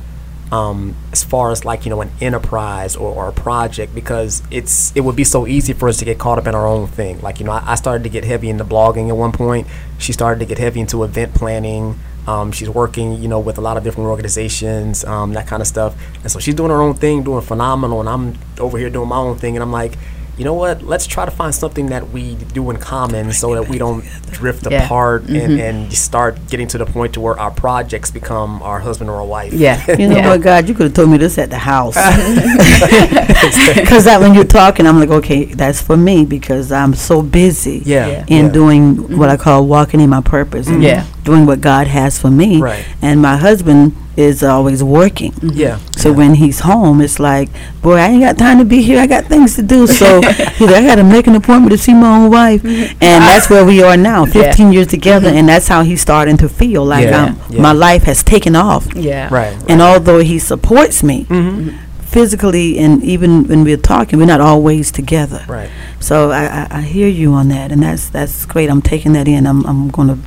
um, 0.53 0.97
as 1.13 1.23
far 1.23 1.53
as 1.53 1.65
like 1.65 1.85
you 1.85 1.91
know 1.91 2.01
an 2.01 2.11
enterprise 2.21 2.97
or, 2.97 3.15
or 3.15 3.29
a 3.29 3.33
project 3.33 3.95
because 3.95 4.43
it's 4.51 4.95
it 4.97 5.03
would 5.03 5.17
be 5.17 5.25
so 5.25 5.47
easy 5.47 5.73
for 5.73 5.89
us 5.89 5.99
to 5.99 6.05
get 6.05 6.19
caught 6.19 6.39
up 6.39 6.47
in 6.47 6.55
our 6.55 6.67
own 6.67 6.89
thing. 6.89 7.21
Like 7.21 7.41
you 7.41 7.47
know 7.47 7.53
I, 7.53 7.73
I 7.73 7.75
started 7.77 8.03
to 8.05 8.11
get 8.11 8.25
heavy 8.25 8.51
into 8.51 8.65
blogging 8.65 9.09
at 9.09 9.17
one 9.17 9.33
point. 9.33 9.67
She 9.99 10.13
started 10.13 10.41
to 10.41 10.47
get 10.47 10.59
heavy 10.59 10.81
into 10.81 11.05
event 11.05 11.35
planning. 11.35 11.99
Um, 12.27 12.53
she's 12.53 12.69
working 12.69 13.15
you 13.23 13.29
know 13.29 13.41
with 13.41 13.59
a 13.59 13.61
lot 13.61 13.77
of 13.77 13.85
different 13.85 14.09
organizations 14.09 15.05
um, 15.05 15.33
that 15.35 15.47
kind 15.47 15.61
of 15.63 15.67
stuff. 15.67 15.95
And 16.23 16.31
so 16.31 16.39
she's 16.39 16.55
doing 16.55 16.71
her 16.71 16.83
own 16.83 16.95
thing 16.95 17.23
doing 17.23 17.43
phenomenal 17.43 18.01
and 18.01 18.09
i'm 18.09 18.39
over 18.59 18.79
here 18.79 18.91
doing 18.91 19.09
my 19.09 19.17
own 19.17 19.37
thing 19.37 19.57
and 19.57 19.63
i'm 19.63 19.73
like 19.73 19.97
you 20.41 20.45
know 20.47 20.55
what 20.55 20.83
let's 20.83 21.07
try 21.07 21.27
to 21.27 21.31
find 21.31 21.55
something 21.55 21.89
that 21.89 22.09
we 22.13 22.35
do 22.55 22.71
in 22.71 22.79
common 22.79 23.31
so 23.31 23.55
that 23.55 23.69
we 23.69 23.77
don't 23.77 24.03
drift 24.31 24.67
Yeah. 24.71 24.87
apart 24.87 25.25
and, 25.25 25.37
mm-hmm. 25.37 25.61
and 25.61 25.93
start 25.93 26.49
getting 26.49 26.67
to 26.69 26.79
the 26.79 26.87
point 26.87 27.13
to 27.15 27.21
where 27.21 27.39
our 27.39 27.51
projects 27.51 28.11
become 28.11 28.63
our 28.63 28.79
husband 28.79 29.11
or 29.11 29.21
a 29.21 29.25
wife 29.25 29.53
yeah. 29.53 29.85
You 29.99 30.09
know 30.09 30.17
yeah. 30.17 30.29
what, 30.29 30.41
God? 30.41 30.67
You 30.67 30.75
could 30.75 30.85
have 30.85 30.95
told 30.95 31.11
me 31.11 31.19
this 31.19 31.37
at 31.37 31.51
the 31.51 31.59
house. 31.59 31.95
Because 33.81 34.05
that 34.05 34.19
when 34.21 34.35
you're 34.35 34.45
talking, 34.45 34.87
I'm 34.87 34.99
like, 34.99 35.11
okay, 35.11 35.45
that's 35.45 35.81
for 35.83 35.97
me 35.97 36.25
because 36.25 36.73
I'm 36.73 36.95
so 36.95 37.21
busy 37.23 37.83
yeah, 37.85 38.07
Yeah. 38.07 38.25
in 38.29 38.47
yeah. 38.47 38.53
doing 38.53 38.97
what 38.97 39.09
mm-hmm. 39.09 39.23
I 39.23 39.37
call 39.37 39.67
walking 39.67 40.01
in 40.01 40.09
my 40.09 40.23
purpose 40.23 40.69
and 40.69 40.77
mm-hmm. 40.77 40.85
Yeah. 40.85 41.07
doing 41.25 41.45
what 41.45 41.61
God 41.61 41.87
has 41.87 42.19
for 42.19 42.31
me. 42.31 42.61
Right. 42.61 42.87
And 43.03 43.21
my 43.21 43.37
husband 43.37 43.95
is 44.17 44.43
always 44.43 44.83
working. 44.83 45.33
yeah 45.43 45.79
So 45.97 46.13
when 46.13 46.35
he's 46.35 46.61
home, 46.61 47.01
it's 47.01 47.19
like, 47.21 47.49
boy, 47.83 47.95
I 47.97 48.09
ain't 48.09 48.23
got 48.23 48.37
time 48.39 48.59
to 48.59 48.65
be 48.65 48.83
here. 48.83 48.99
I 49.01 49.07
got 49.07 49.25
things 49.27 49.55
to 49.57 49.63
do. 49.63 49.87
So 49.87 50.21
he's 50.59 50.69
like, 50.69 50.83
I 50.83 50.87
got 50.87 50.97
to 50.97 51.05
make 51.05 51.27
an 51.27 51.37
appointment 51.37 51.71
to 51.73 51.79
see 51.79 51.95
my 51.95 52.17
own 52.17 52.31
wife. 52.31 52.65
And 52.65 53.23
that's 53.25 53.49
where 53.49 53.65
we 53.65 53.83
are 53.83 53.97
now, 53.97 54.27
15 54.27 54.73
years 54.73 54.89
together. 54.89 55.29
And 55.29 55.49
that's 55.49 55.69
how 55.69 55.83
he's 55.83 56.01
starting 56.01 56.37
to 56.39 56.49
feel 56.49 56.85
like 56.85 57.07
Yeah. 57.07 57.25
um, 57.25 57.41
Yeah. 57.51 57.63
my 57.63 57.73
life 57.73 58.03
has 58.05 58.23
taken 58.25 58.57
off. 58.57 58.85
yeah. 58.95 59.29
right 59.33 59.57
And 59.69 59.81
although 59.81 60.19
he 60.21 60.39
supports 60.39 61.03
me 61.03 61.25
mm-hmm. 61.25 61.77
physically 62.05 62.79
and 62.79 63.03
even 63.05 63.45
when 63.49 63.65
we're 63.65 63.77
talking, 63.77 64.19
we're 64.19 64.27
not 64.27 64.41
always 64.41 64.91
together. 64.91 65.45
right 65.49 65.71
So 66.01 66.31
I, 66.31 66.45
I, 66.63 66.67
I 66.79 66.83
hear 66.83 67.09
you 67.09 67.33
on 67.35 67.49
that, 67.49 67.71
and 67.73 67.83
that's 67.83 68.09
that's 68.09 68.47
great. 68.47 68.69
I'm 68.71 68.83
taking 68.83 69.13
that 69.13 69.29
in. 69.29 69.47
I'm 69.47 69.65
I'm 69.67 69.89
going 69.91 70.09
to 70.09 70.19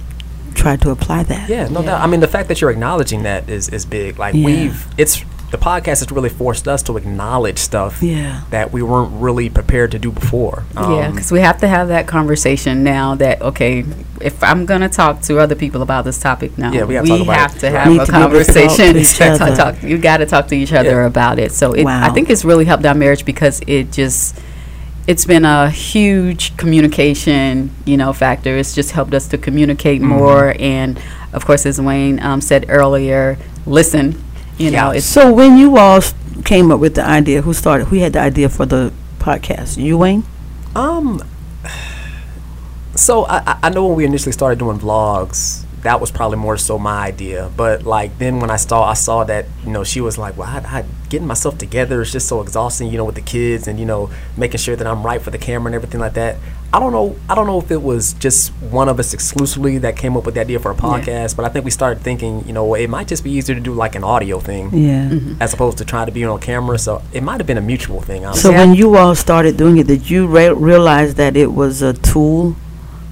try 0.54 0.76
to 0.78 0.90
apply 0.92 1.24
that. 1.24 1.50
Yeah, 1.50 1.68
no 1.68 1.82
doubt. 1.84 2.02
I 2.02 2.08
mean, 2.08 2.20
the 2.20 2.28
fact 2.28 2.48
that 2.50 2.62
you're 2.62 2.72
acknowledging 2.72 3.24
that 3.24 3.50
is 3.50 3.70
is 3.70 3.86
big. 3.86 4.18
Like 4.20 4.34
Yeah. 4.36 4.46
we've, 4.46 4.88
it's 4.98 5.24
the 5.52 5.58
podcast 5.60 6.00
has 6.00 6.12
really 6.12 6.30
forced 6.30 6.68
us 6.68 6.82
to 6.82 6.98
acknowledge 6.98 7.60
stuff 7.60 8.02
Yeah. 8.02 8.42
that 8.50 8.72
we 8.74 8.82
weren't 8.82 9.12
really 9.22 9.52
prepared 9.52 9.92
to 9.92 10.00
do 10.00 10.12
before. 10.12 10.64
yeah, 10.74 10.82
Um, 10.82 11.12
because 11.14 11.32
we 11.32 11.42
have 11.42 11.60
to 11.60 11.68
have 11.68 11.90
that 11.90 12.08
conversation 12.08 12.84
now. 12.84 13.14
That 13.14 13.40
okay, 13.42 13.86
if 14.20 14.44
I'm 14.44 14.66
gonna 14.66 14.90
talk 14.90 15.22
to 15.24 15.38
other 15.40 15.54
people 15.54 15.84
about 15.84 16.06
this 16.06 16.18
topic 16.18 16.58
now, 16.58 16.72
Yeah, 16.72 16.86
we 16.86 16.96
gotta 16.96 17.08
talk 17.08 17.22
about 17.22 17.36
have 17.38 17.56
it. 17.56 17.60
to 17.60 17.66
Right. 17.68 17.76
have 17.76 17.88
Need 17.88 18.02
a 18.02 18.06
to 18.08 18.12
be 18.12 18.12
talk 18.12 18.32
to 18.32 18.36
conversation. 18.36 18.98
each 19.04 19.18
Talk- 19.20 19.42
other. 19.42 19.56
talk- 19.56 19.84
you 19.84 19.98
got 20.00 20.18
to 20.18 20.26
talk 20.26 20.48
to 20.48 20.56
each 20.56 20.74
other 20.74 21.02
Yeah. 21.02 21.06
about 21.06 21.38
it. 21.38 21.52
So 21.52 21.74
it, 21.74 21.86
I 21.86 22.10
think 22.10 22.32
it's 22.32 22.44
really 22.44 22.66
helped 22.66 22.86
our 22.88 22.96
marriage 22.96 23.24
because 23.24 23.62
it 23.68 23.92
just 23.92 24.36
it's 25.08 25.26
been 25.26 25.46
a 25.46 25.70
huge 25.70 26.56
communication, 26.58 27.72
you 27.86 27.98
know, 27.98 28.14
factor. 28.14 28.58
It's 28.58 28.74
just 28.74 28.92
helped 28.92 29.14
us 29.14 29.28
to 29.30 29.38
communicate 29.38 30.02
Mm-hmm. 30.02 30.10
more, 30.10 30.56
and 30.60 31.00
of 31.34 31.46
course, 31.46 31.66
as 31.66 31.80
Wayne 31.82 32.20
um, 32.22 32.42
said 32.42 32.66
earlier, 32.70 33.38
listen. 33.66 34.22
You 34.58 34.70
know, 34.72 34.92
Yeah. 34.92 34.98
it's 34.98 35.06
So 35.06 35.34
when 35.34 35.58
you 35.58 35.78
all 35.78 36.00
came 36.46 36.72
up 36.72 36.80
with 36.80 36.94
the 36.96 37.04
idea, 37.06 37.42
who 37.42 37.54
started? 37.54 37.86
Who 37.88 37.98
had 37.98 38.14
the 38.14 38.20
idea 38.20 38.50
for 38.50 38.66
the 38.68 38.94
podcast? 39.20 39.78
You, 39.78 39.98
Wayne? 39.98 40.24
Um. 40.76 41.22
So 42.96 43.26
I, 43.26 43.38
I- 43.48 43.60
I 43.64 43.70
know 43.70 43.88
when 43.88 43.98
we 43.98 44.06
initially 44.06 44.32
started 44.34 44.60
doing 44.60 44.78
vlogs, 44.78 45.63
that 45.84 46.00
was 46.02 46.12
probably 46.12 46.38
more 46.38 46.58
so 46.58 46.80
my 46.80 47.06
idea. 47.06 47.52
But 47.56 47.84
like 47.84 48.18
then 48.18 48.40
when 48.40 48.50
I 48.50 48.56
saw 48.56 48.84
I 48.84 48.94
saw 48.94 49.24
that 49.26 49.46
you 49.66 49.72
know 49.72 49.84
she 49.84 50.02
was 50.02 50.18
like, 50.18 50.38
well, 50.38 50.48
I, 50.50 50.80
I 50.80 50.86
getting 51.10 51.28
myself 51.28 51.58
together 51.58 52.02
is 52.02 52.12
just 52.12 52.28
so 52.28 52.42
exhausting, 52.42 52.90
you 52.90 52.98
know, 52.98 53.06
with 53.06 53.16
the 53.16 53.22
kids 53.22 53.68
and 53.68 53.80
you 53.80 53.86
know 53.86 54.10
making 54.38 54.60
sure 54.60 54.76
that 54.76 54.88
I'm 54.88 55.04
right 55.06 55.22
for 55.22 55.30
the 55.32 55.38
camera 55.38 55.68
and 55.68 55.76
everything 55.76 56.00
like 56.00 56.14
that. 56.14 56.38
I 56.76 56.80
don't 56.80 56.92
know. 56.92 57.16
I 57.30 57.36
don't 57.36 57.46
know 57.46 57.60
if 57.60 57.70
it 57.70 57.84
was 57.84 58.14
just 58.14 58.50
one 58.72 58.90
of 58.90 59.00
us 59.00 59.14
exclusively 59.14 59.78
that 59.80 59.96
came 59.96 60.18
up 60.18 60.26
with 60.26 60.34
the 60.34 60.42
idea 60.42 60.60
for 60.60 60.72
a 60.72 60.76
podcast, 60.76 61.36
but 61.36 61.46
I 61.46 61.50
think 61.50 61.66
we 61.66 61.70
started 61.72 62.02
thinking, 62.02 62.44
you 62.48 62.54
know, 62.54 62.74
it 62.74 62.90
might 62.90 63.08
just 63.08 63.24
be 63.24 63.30
easier 63.30 63.54
to 63.54 63.62
do 63.62 63.74
like 63.76 63.94
an 63.94 64.04
audio 64.04 64.40
thing 64.40 64.72
Yeah. 64.74 65.08
Mm-hmm. 65.10 65.40
as 65.40 65.54
opposed 65.54 65.78
to 65.80 65.86
trying 65.86 66.08
to 66.08 66.12
be 66.12 66.24
on 66.26 66.40
camera. 66.40 66.80
So 66.80 67.04
it 67.12 67.22
might 67.22 67.40
have 67.40 67.46
been 67.46 67.60
a 67.60 67.62
mutual 67.62 68.02
thing. 68.02 68.26
So 68.34 68.52
when 68.52 68.74
you 68.74 68.96
all 68.98 69.14
started 69.14 69.56
doing 69.56 69.78
it, 69.78 69.86
did 69.86 70.10
you 70.10 70.26
re- 70.26 70.50
realize 70.50 71.14
that 71.16 71.38
it 71.38 71.52
was 71.54 71.84
a 71.84 71.94
tool 71.94 72.56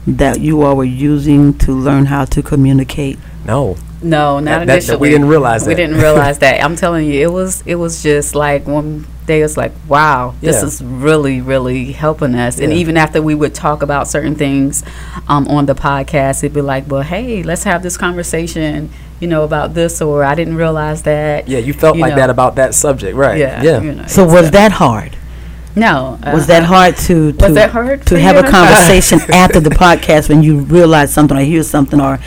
that 0.07 0.39
you 0.39 0.61
all 0.63 0.75
were 0.75 0.83
using 0.83 1.53
to 1.59 1.71
learn 1.71 2.05
how 2.05 2.25
to 2.25 2.41
communicate? 2.41 3.17
no. 3.45 3.77
No, 4.03 4.39
not 4.39 4.45
That- 4.45 4.65
that- 4.65 4.73
initially. 4.73 4.93
that 4.95 4.99
we 4.99 5.09
didn't 5.11 5.27
realize 5.27 5.61
that. 5.61 5.67
We 5.67 5.73
that. 5.75 5.81
didn't 5.87 6.01
realize 6.01 6.39
that. 6.45 6.63
I'm 6.65 6.75
telling 6.75 7.05
you, 7.05 7.21
it 7.21 7.31
was 7.31 7.61
it 7.67 7.75
was 7.75 8.01
just 8.01 8.33
like 8.33 8.65
one 8.65 9.05
day. 9.27 9.41
It's 9.43 9.57
like, 9.57 9.73
wow, 9.87 10.33
this 10.41 10.55
Yeah. 10.55 10.65
is 10.67 10.81
really 10.83 11.39
really 11.39 11.91
helping 11.91 12.33
us. 12.33 12.59
And 12.59 12.73
even 12.73 12.97
after 12.97 13.21
we 13.21 13.35
would 13.35 13.53
talk 13.53 13.83
about 13.83 14.07
certain 14.07 14.33
things 14.33 14.83
um, 15.27 15.47
on 15.47 15.67
the 15.67 15.75
podcast, 15.75 16.39
it'd 16.43 16.51
be 16.51 16.61
like, 16.61 16.89
well, 16.89 17.03
hey, 17.03 17.43
let's 17.43 17.63
have 17.65 17.83
this 17.83 17.95
conversation. 17.95 18.89
You 19.19 19.27
know 19.27 19.43
about 19.43 19.75
this, 19.75 20.01
or 20.01 20.23
I 20.23 20.33
didn't 20.33 20.55
realize 20.55 21.03
that. 21.03 21.47
Yeah, 21.47 21.59
you 21.59 21.71
felt 21.73 21.95
You 21.95 22.01
like 22.01 22.13
know. 22.13 22.21
that 22.21 22.31
about 22.31 22.55
that 22.55 22.73
subject, 22.73 23.15
right? 23.15 23.37
Yeah. 23.37 23.61
Yeah. 23.61 23.81
you 23.81 23.91
know, 23.93 24.07
So 24.07 24.25
was 24.25 24.49
that 24.49 24.71
hard? 24.71 25.15
No? 25.75 26.19
Was 26.33 26.43
uh, 26.43 26.47
that 26.47 26.63
hard 26.63 26.97
to 26.97 27.31
to, 27.33 27.45
Was 27.45 27.53
that 27.55 27.71
hard 27.71 28.05
to 28.07 28.19
have 28.19 28.35
you? 28.35 28.41
a 28.47 28.49
conversation 28.49 29.19
after 29.33 29.59
the 29.59 29.69
podcast 29.69 30.29
when 30.29 30.43
you 30.43 30.59
realize 30.61 31.13
something 31.13 31.37
or 31.37 31.41
hear 31.41 31.63
something 31.63 31.99
or 31.99 32.19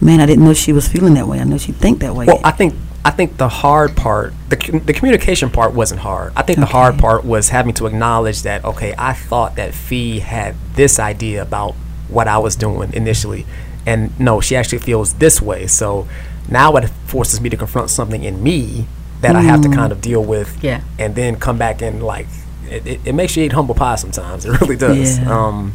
man, 0.00 0.20
I 0.20 0.26
didn't 0.26 0.44
know 0.44 0.52
she 0.54 0.72
was 0.72 0.86
feeling 0.88 1.14
that 1.14 1.26
way. 1.26 1.40
I 1.40 1.44
know 1.44 1.58
she 1.58 1.72
think 1.72 2.00
that 2.00 2.14
way. 2.14 2.26
Well, 2.26 2.40
I 2.44 2.50
think 2.50 2.74
I 3.04 3.10
think 3.10 3.36
the 3.36 3.48
hard 3.48 3.96
part, 3.96 4.34
the 4.48 4.56
the 4.84 4.92
communication 4.92 5.50
part 5.50 5.72
wasn't 5.74 6.00
hard. 6.00 6.32
I 6.36 6.42
think 6.42 6.58
the 6.58 6.66
hard 6.66 6.98
part 6.98 7.24
was 7.24 7.50
having 7.50 7.72
to 7.74 7.86
acknowledge 7.86 8.42
that 8.42 8.64
okay, 8.64 8.94
I 8.98 9.12
thought 9.12 9.56
that 9.56 9.74
Fee 9.74 10.20
had 10.20 10.56
this 10.74 10.98
idea 10.98 11.42
about 11.42 11.74
what 12.08 12.28
I 12.28 12.38
was 12.38 12.56
doing 12.56 12.92
initially, 12.92 13.46
and 13.86 14.18
no, 14.20 14.40
she 14.40 14.56
actually 14.56 14.78
feels 14.78 15.14
this 15.14 15.40
way. 15.40 15.66
So 15.66 16.06
now 16.48 16.74
it 16.76 16.88
forces 17.06 17.40
me 17.40 17.48
to 17.50 17.56
confront 17.56 17.90
something 17.90 18.22
in 18.22 18.42
me 18.42 18.86
that 19.22 19.34
I 19.34 19.42
have 19.42 19.62
to 19.62 19.68
kind 19.70 19.92
of 19.92 20.00
deal 20.00 20.22
with, 20.22 20.62
Yeah. 20.62 20.82
and 20.98 21.14
then 21.14 21.36
come 21.36 21.58
back 21.58 21.80
and 21.82 22.02
like 22.02 22.26
it, 22.70 22.86
it, 22.86 23.00
it 23.04 23.12
makes 23.14 23.36
you 23.36 23.44
eat 23.44 23.52
humble 23.52 23.74
pie 23.74 23.96
sometimes. 23.96 24.44
It 24.46 24.60
really 24.60 24.76
does. 24.76 25.18
Yeah. 25.18 25.30
Um, 25.46 25.74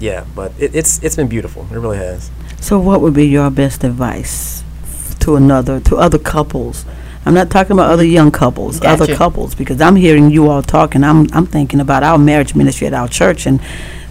yeah, 0.00 0.24
but 0.34 0.52
it, 0.58 0.74
it's 0.74 1.02
it's 1.02 1.16
been 1.16 1.28
beautiful. 1.28 1.66
It 1.70 1.78
really 1.78 1.98
has. 1.98 2.30
So, 2.60 2.78
what 2.78 3.00
would 3.00 3.14
be 3.14 3.26
your 3.26 3.50
best 3.50 3.84
advice 3.84 4.62
to 5.20 5.36
another, 5.36 5.80
to 5.80 5.96
other 5.96 6.18
couples? 6.18 6.84
I'm 7.26 7.32
not 7.34 7.48
talking 7.50 7.72
about 7.72 7.90
other 7.90 8.04
young 8.04 8.30
couples, 8.30 8.80
other 8.82 9.06
couples, 9.16 9.54
because 9.54 9.80
I'm 9.80 9.96
hearing 9.96 10.30
you 10.30 10.48
all 10.50 10.62
talking. 10.62 11.02
I'm 11.04 11.26
I'm 11.32 11.46
thinking 11.46 11.80
about 11.80 12.02
our 12.02 12.18
marriage 12.18 12.54
ministry 12.54 12.86
at 12.86 12.92
our 12.94 13.08
church 13.08 13.46
and 13.46 13.60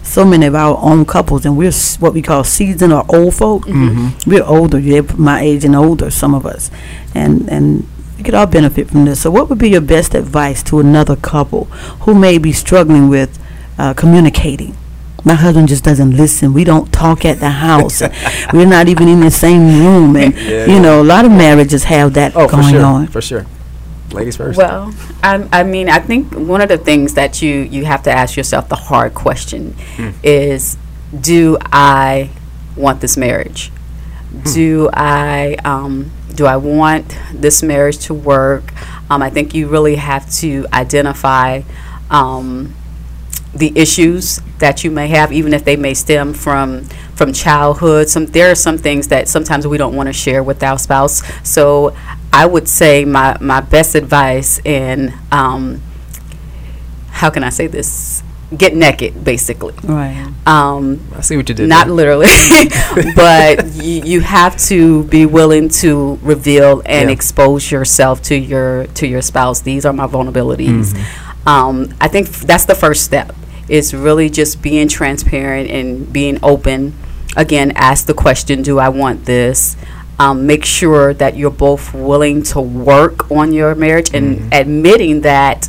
so 0.02 0.24
many 0.24 0.46
of 0.46 0.54
our 0.54 0.76
own 0.82 1.04
couples, 1.04 1.46
and 1.46 1.56
we're 1.56 1.68
s- 1.68 1.98
what 2.00 2.12
we 2.12 2.22
call 2.22 2.44
seasoned 2.44 2.92
or 2.92 3.04
old 3.08 3.34
folk. 3.34 3.66
We're 4.26 4.42
older, 4.44 4.78
yeah, 4.78 5.02
my 5.16 5.40
age 5.42 5.64
and 5.64 5.76
older, 5.76 6.10
some 6.10 6.34
of 6.34 6.44
us, 6.44 6.70
and 7.14 7.48
and 7.48 7.86
we 8.16 8.22
could 8.22 8.34
all 8.34 8.46
benefit 8.46 8.88
from 8.90 9.04
this. 9.04 9.22
So, 9.22 9.30
what 9.30 9.48
would 9.48 9.58
be 9.58 9.70
your 9.70 9.80
best 9.80 10.14
advice 10.14 10.62
to 10.64 10.78
another 10.80 11.16
couple 11.16 11.64
who 12.04 12.14
may 12.14 12.38
be 12.38 12.52
struggling 12.52 13.08
with 13.08 13.38
uh, 13.78 13.94
communicating? 13.94 14.76
My 15.24 15.34
husband 15.34 15.68
just 15.68 15.82
doesn't 15.84 16.16
listen. 16.16 16.52
We 16.52 16.64
don't 16.64 16.92
talk 16.92 17.24
at 17.24 17.40
the 17.40 17.48
house. 17.48 18.02
We're 18.52 18.66
not 18.66 18.88
even 18.88 19.08
in 19.08 19.20
the 19.20 19.30
same 19.30 19.80
room, 19.80 20.16
and 20.16 20.34
Yeah. 20.36 20.66
you 20.66 20.78
know, 20.80 21.00
a 21.00 21.04
lot 21.04 21.24
of 21.24 21.30
marriages 21.30 21.84
have 21.84 22.12
that 22.14 22.36
Oh, 22.36 22.46
for 22.46 22.56
going 22.56 22.74
sure, 22.74 22.84
on. 22.84 23.06
for 23.06 23.22
sure. 23.22 23.46
Ladies 24.12 24.36
first. 24.36 24.58
Well, 24.58 24.94
I, 25.22 25.48
I 25.50 25.62
mean, 25.64 25.88
I 25.88 25.98
think 25.98 26.32
one 26.34 26.60
of 26.60 26.68
the 26.68 26.76
things 26.78 27.14
that 27.14 27.40
you 27.42 27.52
you 27.62 27.84
have 27.86 28.02
to 28.04 28.12
ask 28.12 28.36
yourself 28.36 28.68
the 28.68 28.76
hard 28.76 29.14
question 29.14 29.74
is, 30.22 30.76
do 31.18 31.56
I 31.72 32.30
want 32.76 33.00
this 33.00 33.16
marriage? 33.16 33.72
Do 34.52 34.90
I 34.92 35.56
um, 35.64 36.10
do 36.34 36.46
I 36.46 36.56
want 36.56 37.16
this 37.32 37.62
marriage 37.62 37.98
to 38.06 38.14
work? 38.14 38.72
Um, 39.10 39.22
I 39.22 39.30
think 39.30 39.54
you 39.54 39.68
really 39.68 39.96
have 39.96 40.30
to 40.36 40.66
identify. 40.72 41.62
Um, 42.10 42.74
the 43.54 43.72
issues 43.78 44.40
that 44.58 44.82
you 44.82 44.90
may 44.90 45.08
have, 45.08 45.32
even 45.32 45.54
if 45.54 45.64
they 45.64 45.76
may 45.76 45.94
stem 45.94 46.34
from 46.34 46.84
from 47.14 47.32
childhood. 47.32 48.08
Some 48.08 48.26
there 48.26 48.50
are 48.50 48.56
some 48.56 48.78
things 48.78 49.08
that 49.08 49.28
sometimes 49.28 49.66
we 49.66 49.78
don't 49.78 49.94
want 49.94 50.08
to 50.08 50.12
share 50.12 50.42
with 50.42 50.62
our 50.62 50.78
spouse. 50.78 51.22
So 51.48 51.96
I 52.32 52.46
would 52.46 52.68
say 52.68 53.04
my 53.04 53.36
my 53.40 53.60
best 53.60 53.94
advice 53.94 54.60
and 54.64 55.14
um, 55.30 55.80
how 57.10 57.30
can 57.30 57.44
I 57.44 57.50
say 57.50 57.68
this? 57.68 58.22
Get 58.56 58.74
naked, 58.76 59.24
basically. 59.24 59.74
Right. 59.82 60.30
Um, 60.46 61.00
I 61.16 61.20
see 61.22 61.36
what 61.36 61.48
you 61.48 61.54
did. 61.54 61.68
not 61.68 61.86
there. 61.86 61.94
literally, 61.96 62.26
but 63.16 63.66
you, 63.82 64.02
you 64.04 64.20
have 64.20 64.56
to 64.68 65.04
be 65.04 65.26
willing 65.26 65.68
to 65.80 66.18
reveal 66.22 66.82
and 66.86 67.08
Yeah. 67.08 67.14
expose 67.14 67.70
yourself 67.70 68.22
to 68.24 68.36
your 68.36 68.86
to 68.98 69.06
your 69.06 69.22
spouse. 69.22 69.60
These 69.62 69.84
are 69.86 69.92
my 69.92 70.06
vulnerabilities. 70.06 70.92
Mm-hmm. 70.92 71.48
Um, 71.48 71.94
I 72.00 72.08
think 72.08 72.28
f- 72.28 72.42
that's 72.42 72.64
the 72.66 72.74
first 72.74 73.04
step. 73.04 73.34
It's 73.68 73.94
really 73.94 74.28
just 74.30 74.60
being 74.62 74.88
transparent 74.88 75.70
and 75.70 76.12
being 76.12 76.38
open. 76.42 76.94
Again, 77.36 77.72
ask 77.76 78.06
the 78.06 78.14
question: 78.14 78.62
Do 78.62 78.78
I 78.78 78.88
want 78.90 79.24
this? 79.24 79.76
Um, 80.18 80.46
make 80.46 80.64
sure 80.64 81.12
that 81.14 81.36
you're 81.36 81.50
both 81.50 81.92
willing 81.92 82.42
to 82.54 82.60
work 82.60 83.30
on 83.32 83.52
your 83.52 83.74
marriage 83.74 84.14
and 84.14 84.36
Mm-hmm. 84.38 84.48
admitting 84.52 85.20
that 85.22 85.68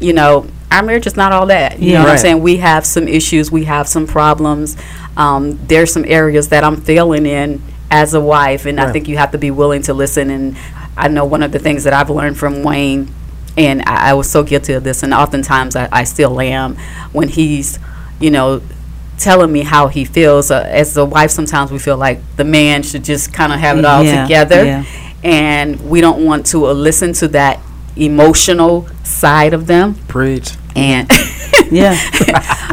you 0.00 0.12
know, 0.12 0.48
our 0.72 0.82
marriage 0.82 1.06
is 1.06 1.16
not 1.16 1.32
all 1.32 1.46
that. 1.46 1.78
You 1.78 1.92
Yeah. 1.92 1.98
know 1.98 2.04
what 2.04 2.12
I'm 2.12 2.18
saying? 2.18 2.42
We 2.42 2.56
have 2.58 2.84
some 2.86 3.06
issues, 3.08 3.50
we 3.52 3.64
have 3.64 3.86
some 3.88 4.06
problems. 4.06 4.76
Um, 5.16 5.58
there's 5.68 5.92
some 5.92 6.04
areas 6.06 6.48
that 6.48 6.64
I'm 6.64 6.76
failing 6.80 7.26
in 7.26 7.60
as 7.90 8.14
a 8.14 8.20
wife, 8.20 8.64
and 8.66 8.80
I 8.80 8.90
think 8.90 9.06
you 9.08 9.18
have 9.18 9.32
to 9.32 9.38
be 9.38 9.50
willing 9.50 9.82
to 9.82 9.92
listen. 9.94 10.30
And 10.30 10.56
I 10.96 11.08
know 11.08 11.24
one 11.24 11.42
of 11.42 11.52
the 11.52 11.58
things 11.58 11.84
that 11.84 11.92
I've 11.92 12.08
learned 12.10 12.38
from 12.38 12.62
Wayne, 12.62 13.08
and 13.56 13.82
I, 13.86 14.10
I 14.10 14.14
was 14.14 14.30
so 14.30 14.42
guilty 14.42 14.72
of 14.72 14.82
this, 14.84 15.02
and 15.02 15.12
oftentimes 15.12 15.76
I, 15.76 15.88
I 15.92 16.04
still 16.04 16.40
am, 16.40 16.76
when 17.12 17.28
he's, 17.28 17.78
you 18.18 18.30
know, 18.30 18.62
telling 19.18 19.52
me 19.52 19.60
how 19.60 19.88
he 19.88 20.04
feels. 20.06 20.50
Uh, 20.50 20.64
as 20.66 20.96
a 20.96 21.04
wife, 21.04 21.30
sometimes 21.30 21.70
we 21.70 21.78
feel 21.78 21.98
like 21.98 22.18
the 22.36 22.44
man 22.44 22.82
should 22.82 23.04
just 23.04 23.32
kind 23.34 23.52
of 23.52 23.60
have 23.60 23.78
it 23.78 23.84
all 23.84 24.02
Yeah, 24.02 24.22
together 24.22 24.64
yeah. 24.64 24.84
and 25.22 25.78
we 25.90 26.00
don't 26.00 26.24
want 26.24 26.46
to 26.46 26.66
uh, 26.66 26.72
listen 26.72 27.12
to 27.14 27.28
that 27.28 27.60
emotional 27.94 28.88
side 29.04 29.52
of 29.54 29.66
them 29.66 29.94
Preach. 30.08 30.52
And 30.74 31.10
Yeah. 31.72 31.96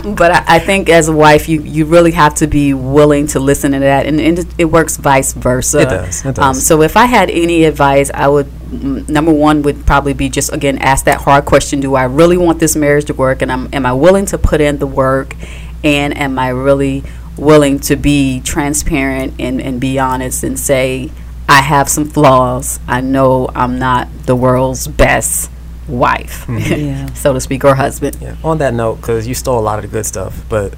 but 0.16 0.32
I, 0.32 0.56
I 0.56 0.60
think 0.60 0.90
as 0.90 1.08
a 1.08 1.14
wife 1.14 1.48
you, 1.48 1.62
you 1.62 1.86
really 1.86 2.12
have 2.12 2.36
to 2.36 2.48
be 2.48 2.74
willing 2.74 3.28
to 3.28 3.40
listen 3.40 3.72
to 3.72 3.80
that 3.80 4.06
and, 4.06 4.20
and 4.20 4.40
it, 4.40 4.48
it 4.58 4.66
works 4.66 4.98
vice 4.98 5.34
versa. 5.34 5.82
It 5.82 5.86
does, 5.86 6.26
it 6.26 6.38
Um, 6.40 6.54
so 6.54 6.82
if 6.82 6.98
i 6.98 7.06
had 7.06 7.30
any 7.30 7.64
advice 7.64 8.12
i 8.14 8.28
would 8.28 8.48
mm, 8.48 9.08
number 9.08 9.32
one 9.32 9.62
would 9.62 9.86
probably 9.86 10.14
be 10.14 10.30
just 10.30 10.52
again 10.52 10.78
ask 10.80 11.06
that 11.06 11.22
hard 11.22 11.46
question 11.46 11.80
do 11.80 11.96
i 11.96 12.04
really 12.04 12.38
want 12.38 12.60
this 12.60 12.76
marriage 12.76 13.06
to 13.06 13.14
work? 13.14 13.42
And 13.42 13.52
I'm, 13.52 13.70
am 13.74 13.86
i 13.86 13.94
willing 13.94 14.26
to 14.28 14.38
put 14.38 14.62
in 14.62 14.80
the 14.80 14.88
work? 14.88 15.36
And 15.84 16.18
am 16.18 16.38
i 16.38 16.50
really 16.50 17.04
willing 17.38 17.80
to 17.80 17.96
be 17.96 18.42
transparent 18.42 19.34
and, 19.40 19.62
and 19.62 19.80
be 19.80 19.98
honest 19.98 20.44
and 20.44 20.60
say 20.60 21.10
i 21.48 21.62
have 21.62 21.88
some 21.88 22.06
flaws. 22.06 22.80
I 22.88 23.00
know 23.02 23.50
i'm 23.56 23.80
not 23.80 24.08
the 24.26 24.36
world's 24.36 24.88
best 24.88 25.50
wife 25.90 26.46
Yeah. 26.50 27.12
so 27.14 27.34
to 27.34 27.40
speak 27.42 27.64
or 27.66 27.76
husband 27.76 28.18
Yeah. 28.22 28.36
On 28.44 28.58
that 28.60 28.74
note, 28.74 28.96
because 28.96 29.28
you 29.28 29.34
stole 29.34 29.60
a 29.60 29.62
lot 29.62 29.80
of 29.80 29.84
the 29.84 29.88
good 29.90 30.06
stuff, 30.06 30.44
but 30.50 30.74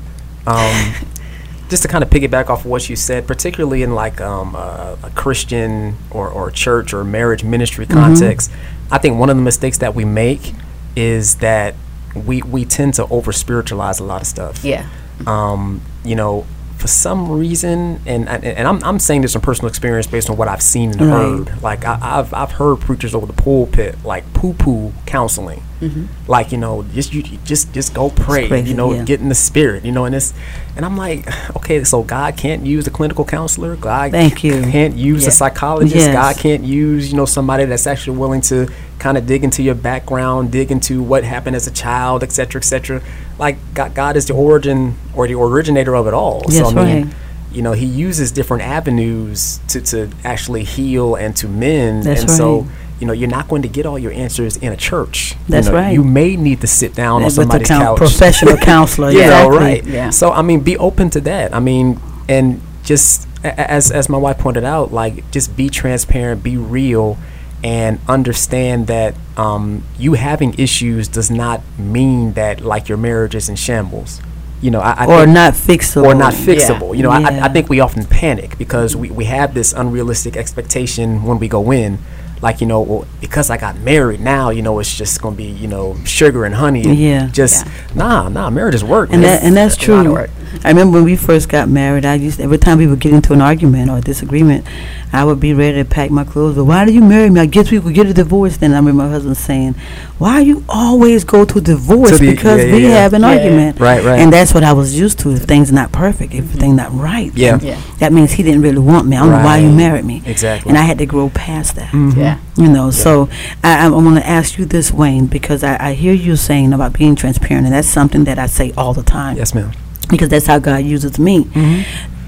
um, 0.48 0.94
just 1.70 1.84
to 1.84 1.88
kind 1.90 2.04
of 2.04 2.10
piggyback 2.10 2.50
off 2.50 2.62
of 2.62 2.66
what 2.66 2.90
you 2.90 2.96
said, 2.96 3.28
particularly 3.28 3.84
in 3.84 3.94
like 3.96 4.20
um, 4.22 4.56
a, 4.56 4.98
a 5.04 5.10
Christian 5.12 5.96
or, 6.10 6.28
or 6.30 6.52
church 6.52 6.94
or 6.94 7.04
marriage 7.04 7.44
ministry 7.44 7.86
context, 7.86 8.52
I 8.92 8.98
think 8.98 9.18
one 9.20 9.30
of 9.30 9.36
the 9.38 9.44
mistakes 9.44 9.78
that 9.80 9.94
we 9.96 10.06
make 10.06 10.54
is 10.96 11.36
that 11.36 11.76
we 12.16 12.42
we 12.42 12.66
tend 12.66 12.94
to 12.96 13.06
over 13.08 13.32
spiritualize 13.32 14.00
a 14.00 14.04
lot 14.04 14.22
of 14.22 14.28
stuff. 14.28 14.64
yeah 14.66 14.90
um, 15.28 15.82
you 16.04 16.16
know, 16.16 16.46
for 16.82 16.88
some 16.88 17.32
reason, 17.32 18.02
and 18.08 18.28
and, 18.28 18.68
I'm, 18.68 18.84
I'm 18.84 18.98
saying 18.98 19.22
this 19.22 19.34
from 19.34 19.42
personal 19.42 19.70
experience 19.70 20.08
based 20.08 20.32
on 20.32 20.36
what 20.36 20.48
I've 20.48 20.64
seen 20.64 20.90
and 20.92 21.02
Right. 21.02 21.48
heard. 21.48 21.62
Like 21.62 21.86
I, 21.86 22.00
I've 22.02 22.34
I've 22.34 22.54
heard 22.54 22.80
preachers 22.80 23.14
over 23.14 23.28
the 23.28 23.34
pulpit 23.34 24.04
like 24.04 24.24
poo 24.34 24.54
poo 24.54 24.92
counseling, 25.06 25.62
mm-hmm. 25.80 26.06
like 26.28 26.52
you 26.52 26.58
know 26.58 26.82
just 26.92 27.14
you 27.14 27.22
you 27.22 27.38
just 27.46 27.72
just 27.72 27.94
go 27.94 28.10
pray, 28.10 28.48
crazy, 28.48 28.70
you 28.72 28.76
know, 28.76 28.94
yeah. 28.94 29.04
get 29.04 29.20
in 29.22 29.30
the 29.30 29.36
spirit, 29.36 29.86
you 29.86 29.92
know, 29.92 30.06
and 30.06 30.16
this, 30.16 30.34
and 30.76 30.84
I'm 30.84 30.98
like, 30.98 31.28
okay, 31.58 31.84
so 31.84 32.02
God 32.02 32.36
can't 32.36 32.66
use 32.66 32.88
a 32.88 32.92
clinical 32.92 33.24
counselor, 33.26 33.76
God 33.76 34.10
Thank 34.12 34.44
you. 34.44 34.60
can't 34.64 34.96
use 34.96 35.22
Yeah. 35.22 35.30
a 35.30 35.32
psychologist, 35.32 35.96
Yes. 35.96 36.14
God 36.14 36.36
can't 36.42 36.64
use 36.64 37.12
you 37.12 37.16
know 37.18 37.26
somebody 37.26 37.66
that's 37.66 37.86
actually 37.86 38.18
willing 38.18 38.42
to 38.42 38.68
kind 38.98 39.18
of 39.20 39.26
dig 39.28 39.44
into 39.44 39.62
your 39.62 39.76
background, 39.76 40.52
dig 40.52 40.72
into 40.72 41.02
what 41.04 41.24
happened 41.24 41.56
as 41.56 41.68
a 41.68 41.72
child, 41.72 42.24
et 42.24 42.32
cetera, 42.32 42.60
et 42.60 42.66
cetera. 42.66 43.02
Like 43.42 43.58
God, 43.74 44.16
is 44.16 44.28
the 44.28 44.34
origin 44.34 44.96
or 45.16 45.28
the 45.28 45.34
originator 45.36 45.96
of 45.96 46.08
it 46.08 46.14
all. 46.14 46.48
so 46.50 46.68
I 46.68 46.74
mean, 46.86 47.06
right. 47.08 47.14
you 47.52 47.62
know, 47.64 47.74
He 47.74 47.86
uses 47.88 48.32
different 48.32 48.64
avenues 48.64 49.60
to, 49.70 49.82
to 49.82 50.10
actually 50.24 50.64
heal 50.64 51.16
and 51.16 51.36
to 51.38 51.48
mend. 51.50 52.04
That's 52.04 52.22
and 52.22 52.30
so, 52.30 52.68
you 53.00 53.08
know, 53.08 53.14
you're 53.14 53.28
not 53.30 53.48
going 53.50 53.64
to 53.64 53.68
get 53.68 53.86
all 53.88 53.98
your 53.98 54.12
answers 54.12 54.58
in 54.58 54.72
a 54.72 54.78
church. 54.78 55.32
You 55.32 55.38
That's 55.50 55.68
know, 55.68 55.74
right. 55.74 55.92
You 55.92 56.04
may 56.04 56.36
need 56.36 56.62
to 56.62 56.68
sit 56.68 56.94
down 56.94 57.24
on 57.24 57.24
With 57.26 57.36
the 57.36 57.42
somebody's 57.42 57.68
coun- 57.68 57.82
couch. 57.82 57.98
professional 57.98 58.58
counselor. 58.74 59.10
yeah, 59.10 59.22
exactly. 59.24 59.58
right? 59.58 59.84
Yeah. 59.86 60.10
So 60.12 60.32
I 60.32 60.44
mean, 60.44 60.60
be 60.62 60.78
open 60.78 61.10
to 61.10 61.22
that. 61.22 61.54
I 61.54 61.60
mean, 61.60 62.00
and 62.30 62.62
just 62.84 63.28
as 63.44 63.90
as 63.92 64.08
my 64.08 64.20
wife 64.20 64.38
pointed 64.38 64.64
out, 64.64 64.94
like 64.94 65.32
just 65.32 65.58
be 65.58 65.68
transparent, 65.68 66.44
be 66.44 66.58
real, 66.58 67.18
and 67.64 68.00
understand 68.08 68.88
that 68.88 69.16
um, 69.38 69.84
you 69.98 70.14
having 70.14 70.54
issues 70.58 71.08
does 71.08 71.30
not 71.30 71.62
mean 71.78 72.34
that 72.34 72.62
like 72.62 72.90
your 72.90 72.98
marriage 72.98 73.36
is 73.36 73.50
in 73.50 73.56
shambles. 73.56 74.22
You 74.62 74.70
know, 74.72 74.80
I, 74.80 75.06
I 75.06 75.06
Or 75.08 75.26
not 75.26 75.54
fixable. 75.54 76.06
or 76.06 76.14
not 76.14 76.34
fixable. 76.34 76.96
You 76.96 77.04
know, 77.04 77.10
I, 77.10 77.22
I, 77.22 77.46
I 77.46 77.50
think 77.50 77.68
we 77.70 77.80
often 77.80 78.06
panic 78.06 78.58
because 78.60 78.96
we, 78.96 79.10
we 79.10 79.26
have 79.26 79.54
this 79.56 79.74
unrealistic 79.74 80.36
expectation 80.38 81.24
when 81.24 81.40
we 81.40 81.48
go 81.48 81.72
in. 81.72 81.98
Like, 82.44 82.60
you 82.62 82.68
know, 82.68 82.82
well, 82.82 83.08
because 83.20 83.50
I 83.52 83.58
got 83.58 83.78
married 83.80 84.20
now, 84.20 84.50
you 84.50 84.64
know, 84.64 84.80
it's 84.80 84.96
just 84.96 85.22
going 85.22 85.36
to 85.36 85.38
be, 85.38 85.50
you 85.50 85.68
know, 85.68 85.96
sugar 86.06 86.44
and 86.46 86.56
honey. 86.56 86.84
And 86.84 86.96
Yeah. 86.98 87.28
Just, 87.28 87.68
nah, 87.96 88.30
nah, 88.30 88.50
marriage 88.50 88.74
is 88.76 88.84
work. 88.84 89.10
And 89.12 89.22
man. 89.22 89.40
that 89.40 89.44
and 89.46 89.56
that's 89.56 89.76
a 89.88 89.92
lot 89.92 90.06
of 90.08 90.14
true. 90.14 90.41
Work. 90.54 90.66
I 90.66 90.70
remember 90.70 90.98
when 90.98 91.04
we 91.06 91.16
first 91.16 91.50
got 91.50 91.70
married. 91.70 92.06
I 92.06 92.16
used 92.16 92.40
every 92.40 92.58
time 92.58 92.78
we 92.78 92.88
would 92.88 93.00
get 93.00 93.14
into 93.14 93.34
an 93.34 93.42
argument 93.42 93.90
or 93.90 93.98
a 93.98 94.02
disagreement, 94.02 94.66
I 95.14 95.24
would 95.26 95.40
be 95.40 95.54
ready 95.54 95.78
to 95.84 95.86
pack 95.86 96.10
my 96.12 96.24
clothes. 96.24 96.56
But 96.56 96.66
why 96.66 96.86
do 96.86 96.94
you 96.94 97.02
marry 97.02 97.30
me? 97.30 97.42
I 97.42 97.46
guess 97.46 97.70
we 97.72 97.80
could 97.82 97.94
get 97.94 98.08
a 98.08 98.14
divorce. 98.14 98.58
Then 98.58 98.72
I 98.74 98.78
remember 98.78 99.04
my 99.04 99.10
husband 99.10 99.38
saying, 99.38 99.76
"Why 100.18 100.40
you 100.40 100.64
always 100.70 101.24
go 101.24 101.44
to 101.46 101.60
divorce 101.62 102.12
To 102.12 102.18
the- 102.18 102.32
because 102.32 102.60
yeah, 102.60 102.66
yeah, 102.68 102.76
we 102.76 102.84
yeah. 102.84 102.90
have 103.02 103.14
an 103.14 103.22
Yeah. 103.22 103.28
argument?" 103.30 103.80
Right, 103.80 104.04
right. 104.04 104.20
And 104.20 104.32
that's 104.32 104.54
what 104.54 104.64
I 104.64 104.74
was 104.74 104.98
used 104.98 105.20
to. 105.20 105.32
If 105.32 105.44
things 105.44 105.72
not 105.72 105.92
perfect, 105.92 106.34
if 106.34 106.46
things 106.46 106.76
not 106.78 106.94
right, 106.98 107.32
Yeah. 107.36 107.60
Yeah. 107.62 107.78
that 108.00 108.14
means 108.14 108.32
he 108.34 108.44
didn't 108.44 108.62
really 108.62 108.80
want 108.80 109.08
me. 109.08 109.18
I 109.18 109.22
don't 109.22 109.32
know 109.32 109.44
why 109.44 109.58
you 109.58 109.70
married 109.70 110.06
me. 110.06 110.22
Exactly. 110.26 110.70
And 110.70 110.78
I 110.78 110.84
had 110.84 110.98
to 111.00 111.06
grow 111.06 111.30
past 111.30 111.76
that. 111.76 111.92
Mm-hmm. 111.92 112.20
yeah 112.20 112.38
You 112.58 112.68
know, 112.68 112.92
so 112.92 113.28
I, 113.64 113.86
I 113.86 113.90
want 113.90 114.18
to 114.18 114.28
ask 114.28 114.58
you 114.58 114.66
this, 114.66 114.92
Wayne, 114.92 115.26
because 115.26 115.64
I, 115.64 115.78
I 115.90 115.94
hear 115.94 116.14
you 116.14 116.36
saying 116.36 116.74
about 116.74 116.94
being 116.94 117.16
transparent, 117.16 117.66
and 117.66 117.74
that's 117.76 117.88
something 117.88 118.24
that 118.26 118.38
I 118.38 118.46
say 118.48 118.72
all 118.78 118.94
the 118.94 119.04
time 119.04 119.38
yes, 119.38 119.54
ma'am. 119.56 119.72
Because 120.12 120.30
that's 120.30 120.46
how 120.48 120.60
God 120.60 120.84
uses 120.84 121.18
me. 121.18 121.48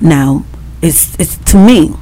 Now, 0.01 0.45
it's 0.81 1.15
it's 1.19 1.37
to 1.51 1.57
me, 1.57 1.93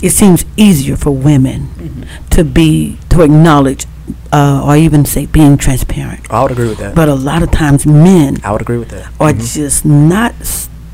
it 0.00 0.10
seems 0.10 0.44
easier 0.56 0.96
for 0.96 1.10
women 1.10 1.68
Mm-hmm. 1.76 2.28
to 2.30 2.44
be 2.44 2.98
to 3.10 3.22
acknowledge 3.22 3.86
uh, 4.32 4.62
or 4.64 4.76
even 4.76 5.04
say 5.04 5.26
being 5.26 5.56
transparent. 5.56 6.30
I 6.30 6.42
would 6.42 6.52
agree 6.52 6.68
with 6.68 6.78
that. 6.78 6.94
But 6.94 7.08
a 7.08 7.14
lot 7.14 7.42
of 7.42 7.50
times 7.50 7.84
men 7.86 8.38
I 8.44 8.52
would 8.52 8.60
agree 8.60 8.78
with 8.78 8.90
that. 8.90 9.06
are 9.20 9.32
Mhm. 9.32 9.54
just 9.54 9.84
not 9.84 10.34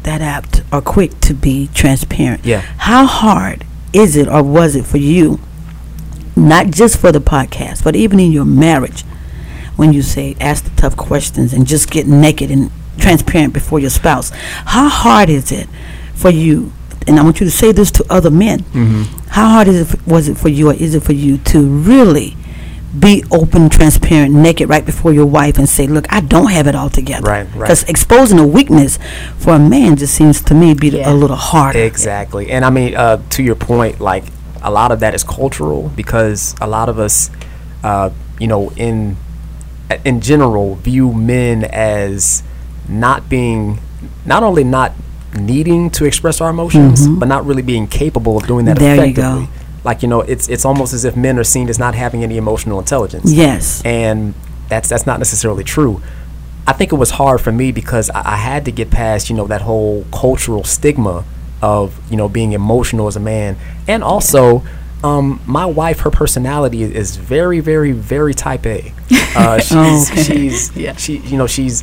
that 0.04 0.20
apt 0.20 0.62
or 0.72 0.80
quick 0.80 1.18
to 1.20 1.34
be 1.34 1.68
transparent. 1.74 2.44
Yeah. 2.44 2.62
How 2.78 3.06
hard 3.06 3.64
is 3.92 4.16
it 4.16 4.26
or 4.28 4.42
was 4.42 4.74
it 4.76 4.84
for 4.86 4.98
you, 4.98 5.38
not 6.36 6.70
just 6.70 6.96
for 6.98 7.12
the 7.12 7.20
podcast, 7.20 7.84
but 7.84 7.94
even 7.96 8.18
in 8.18 8.32
your 8.32 8.44
marriage, 8.46 9.04
when 9.76 9.92
you 9.92 10.02
say 10.02 10.36
ask 10.40 10.64
the 10.64 10.70
tough 10.80 10.96
questions 10.96 11.52
and 11.52 11.66
just 11.66 11.90
get 11.90 12.06
naked 12.06 12.50
and 12.50 12.70
transparent 12.98 13.52
before 13.54 13.78
your 13.80 13.90
spouse? 13.90 14.30
How 14.30 14.88
hard 14.88 15.28
is 15.28 15.50
it 15.52 15.68
for 16.14 16.30
you? 16.30 16.72
And 17.06 17.18
I 17.18 17.22
want 17.24 17.40
you 17.40 17.46
to 17.46 17.50
say 17.50 17.72
this 17.72 17.90
to 17.92 18.04
other 18.10 18.30
men. 18.30 18.60
Mm-hmm. 18.60 19.02
How 19.30 19.48
hard 19.48 19.68
is 19.68 19.92
it, 19.94 20.06
was 20.06 20.28
it 20.28 20.36
for 20.38 20.48
you, 20.48 20.70
or 20.70 20.74
is 20.74 20.94
it 20.94 21.02
for 21.02 21.12
you 21.14 21.38
to 21.38 21.60
really 21.66 22.36
be 22.98 23.24
open, 23.30 23.70
transparent, 23.70 24.34
naked 24.34 24.68
right 24.68 24.84
before 24.84 25.12
your 25.14 25.24
wife 25.26 25.56
and 25.58 25.68
say, 25.68 25.86
"Look, 25.86 26.12
I 26.12 26.20
don't 26.20 26.50
have 26.50 26.66
it 26.66 26.74
all 26.74 26.90
together." 26.90 27.28
Right, 27.28 27.46
right. 27.54 27.60
Because 27.60 27.82
exposing 27.84 28.38
a 28.38 28.46
weakness 28.46 28.98
for 29.38 29.54
a 29.54 29.58
man 29.58 29.96
just 29.96 30.14
seems 30.14 30.42
to 30.42 30.54
me 30.54 30.74
be 30.74 30.90
Yeah. 30.90 31.10
a 31.10 31.14
little 31.14 31.36
harder. 31.36 31.78
Exactly. 31.80 32.50
And 32.50 32.64
I 32.64 32.70
mean, 32.70 32.94
uh, 32.94 33.18
to 33.30 33.42
your 33.42 33.54
point, 33.54 34.00
like 34.00 34.24
a 34.62 34.70
lot 34.70 34.92
of 34.92 35.00
that 35.00 35.14
is 35.14 35.24
cultural 35.24 35.90
because 35.96 36.54
a 36.60 36.66
lot 36.68 36.88
of 36.88 36.98
us, 36.98 37.30
uh, 37.82 38.10
you 38.38 38.46
know, 38.46 38.70
in 38.76 39.16
in 40.04 40.20
general, 40.20 40.76
view 40.76 41.12
men 41.12 41.64
as 41.64 42.42
not 42.92 43.28
being, 43.28 43.78
not 44.26 44.42
only 44.42 44.64
not 44.64 44.92
needing 45.38 45.90
to 45.90 46.04
express 46.04 46.40
our 46.40 46.50
emotions, 46.50 47.06
but 47.08 47.26
not 47.26 47.46
really 47.46 47.62
being 47.62 47.86
capable 47.86 48.36
of 48.36 48.46
doing 48.46 48.66
that 48.66 48.76
Mm-hmm. 48.76 48.84
There 48.84 49.06
you 49.06 49.12
effectively. 49.12 49.46
go. 49.46 49.52
Like 49.84 50.02
you 50.02 50.08
know, 50.08 50.20
it's 50.20 50.48
it's 50.48 50.64
almost 50.64 50.92
as 50.92 51.04
if 51.04 51.16
men 51.16 51.38
are 51.38 51.44
seen 51.44 51.68
as 51.68 51.78
not 51.78 51.94
having 51.94 52.22
any 52.22 52.36
emotional 52.36 52.78
intelligence 52.78 53.32
Yes. 53.32 53.82
and 53.84 54.34
that's 54.68 54.88
that's 54.88 55.06
not 55.06 55.18
necessarily 55.18 55.64
true. 55.64 56.00
I 56.66 56.72
think 56.72 56.92
it 56.92 56.96
was 56.96 57.10
hard 57.10 57.40
for 57.40 57.50
me 57.50 57.72
because 57.72 58.08
I, 58.10 58.34
I 58.34 58.36
had 58.36 58.64
to 58.66 58.70
get 58.72 58.90
past 58.90 59.28
you 59.28 59.34
know 59.36 59.46
that 59.48 59.62
whole 59.62 60.04
cultural 60.12 60.62
stigma 60.62 61.24
of 61.60 61.98
you 62.10 62.16
know 62.16 62.28
being 62.28 62.52
emotional 62.52 63.08
as 63.08 63.16
a 63.16 63.20
man, 63.20 63.56
and 63.88 64.04
also 64.04 64.62
um, 65.02 65.40
my 65.46 65.66
wife, 65.66 66.00
her 66.00 66.10
personality 66.12 66.84
is 66.84 67.16
very 67.16 67.58
very 67.58 67.90
very 67.92 68.34
type 68.34 68.64
A. 68.66 68.92
Uh, 69.34 69.58
she's 69.58 70.10
Okay. 70.12 70.22
she's 70.22 70.76
Yeah. 70.76 70.94
she 70.94 71.16
you 71.16 71.36
know 71.38 71.46
she's 71.46 71.82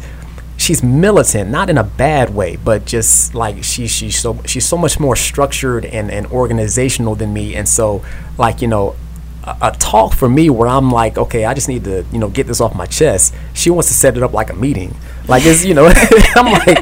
she's 0.69 0.83
militant, 0.83 1.49
not 1.49 1.67
in 1.67 1.79
a 1.79 1.83
bad 1.83 2.29
way, 2.29 2.55
but 2.55 2.85
just 2.85 3.33
like 3.33 3.63
she 3.63 3.87
she's 3.87 4.19
so 4.19 4.37
she's 4.45 4.67
so 4.67 4.77
much 4.77 4.99
more 4.99 5.15
structured 5.15 5.83
and, 5.83 6.11
and 6.11 6.27
organizational 6.27 7.15
than 7.15 7.33
me, 7.33 7.55
and 7.55 7.67
so 7.67 8.03
like 8.37 8.61
you 8.61 8.67
know 8.67 8.95
a, 9.43 9.57
a 9.63 9.71
talk 9.79 10.13
for 10.13 10.29
me 10.29 10.47
where 10.51 10.67
I'm 10.67 10.91
like, 10.91 11.17
okay, 11.17 11.45
I 11.45 11.55
just 11.55 11.67
need 11.67 11.85
to 11.85 12.05
you 12.11 12.19
know 12.19 12.29
get 12.29 12.45
this 12.45 12.61
off 12.61 12.75
my 12.75 12.85
chest. 12.85 13.33
She 13.55 13.71
wants 13.71 13.87
to 13.87 13.95
set 13.95 14.15
it 14.15 14.21
up 14.21 14.31
like 14.31 14.51
a 14.51 14.55
meeting, 14.55 14.95
like 15.27 15.43
it's 15.43 15.65
you 15.65 15.73
know 15.73 15.87
I'm 16.35 16.51
like 16.53 16.79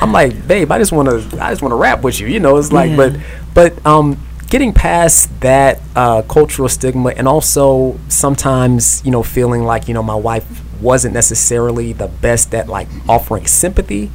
I'm 0.00 0.12
like 0.12 0.46
babe, 0.46 0.70
I 0.70 0.78
just 0.78 0.92
want 0.92 1.08
to 1.08 1.42
I 1.42 1.50
just 1.50 1.62
want 1.62 1.72
to 1.72 1.76
rap 1.76 2.02
with 2.02 2.20
you, 2.20 2.28
you 2.28 2.38
know. 2.38 2.58
It's 2.58 2.70
like 2.70 2.90
Yeah. 2.90 2.96
but 2.96 3.12
but 3.54 3.86
um 3.86 4.24
getting 4.50 4.72
past 4.72 5.28
that 5.40 5.80
uh, 5.96 6.22
cultural 6.22 6.68
stigma 6.68 7.10
and 7.10 7.26
also 7.26 7.98
sometimes 8.08 9.04
you 9.04 9.10
know 9.10 9.22
feeling 9.24 9.64
like 9.64 9.88
you 9.88 9.94
know 9.94 10.02
my 10.02 10.14
wife 10.14 10.44
wasn't 10.80 11.14
necessarily 11.14 11.92
the 11.92 12.08
best 12.08 12.54
at 12.54 12.68
like 12.68 12.88
offering 13.08 13.46
sympathy. 13.46 14.10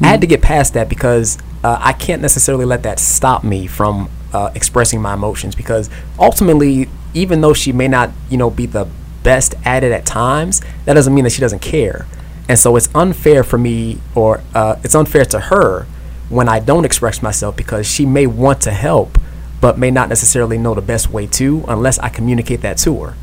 I 0.00 0.06
had 0.08 0.20
to 0.20 0.26
get 0.26 0.42
past 0.42 0.74
that 0.74 0.88
because 0.88 1.38
uh, 1.64 1.78
i 1.80 1.92
can't 1.92 2.22
necessarily 2.22 2.64
let 2.64 2.82
that 2.82 3.00
stop 3.00 3.42
me 3.42 3.66
from 3.66 4.08
uh, 4.32 4.50
expressing 4.54 5.00
my 5.00 5.14
emotions 5.14 5.54
because 5.54 5.88
ultimately 6.18 6.88
even 7.14 7.40
though 7.40 7.54
she 7.54 7.72
may 7.72 7.88
not 7.88 8.10
you 8.28 8.36
know 8.36 8.50
be 8.50 8.66
the 8.66 8.86
best 9.22 9.54
at 9.64 9.82
it 9.82 9.90
at 9.90 10.04
times 10.04 10.60
that 10.84 10.94
doesn't 10.94 11.14
mean 11.14 11.24
that 11.24 11.30
she 11.30 11.40
doesn't 11.40 11.62
care. 11.62 12.06
And 12.48 12.58
so 12.58 12.76
it's 12.76 12.88
unfair 12.94 13.42
for 13.42 13.58
me 13.58 13.98
or 14.14 14.42
uh, 14.54 14.76
it's 14.84 14.94
unfair 14.94 15.24
to 15.26 15.40
her 15.40 15.86
when 16.28 16.48
i 16.48 16.58
don't 16.58 16.84
express 16.84 17.22
myself 17.22 17.56
because 17.56 17.86
she 17.86 18.04
may 18.04 18.26
want 18.26 18.60
to 18.60 18.72
help 18.72 19.18
but 19.60 19.78
may 19.78 19.90
not 19.90 20.08
necessarily 20.08 20.58
know 20.58 20.74
the 20.74 20.80
best 20.82 21.10
way 21.10 21.26
to 21.26 21.64
unless 21.68 21.98
I 21.98 22.08
communicate 22.08 22.60
that 22.60 22.78
to 22.78 23.02
her. 23.02 23.14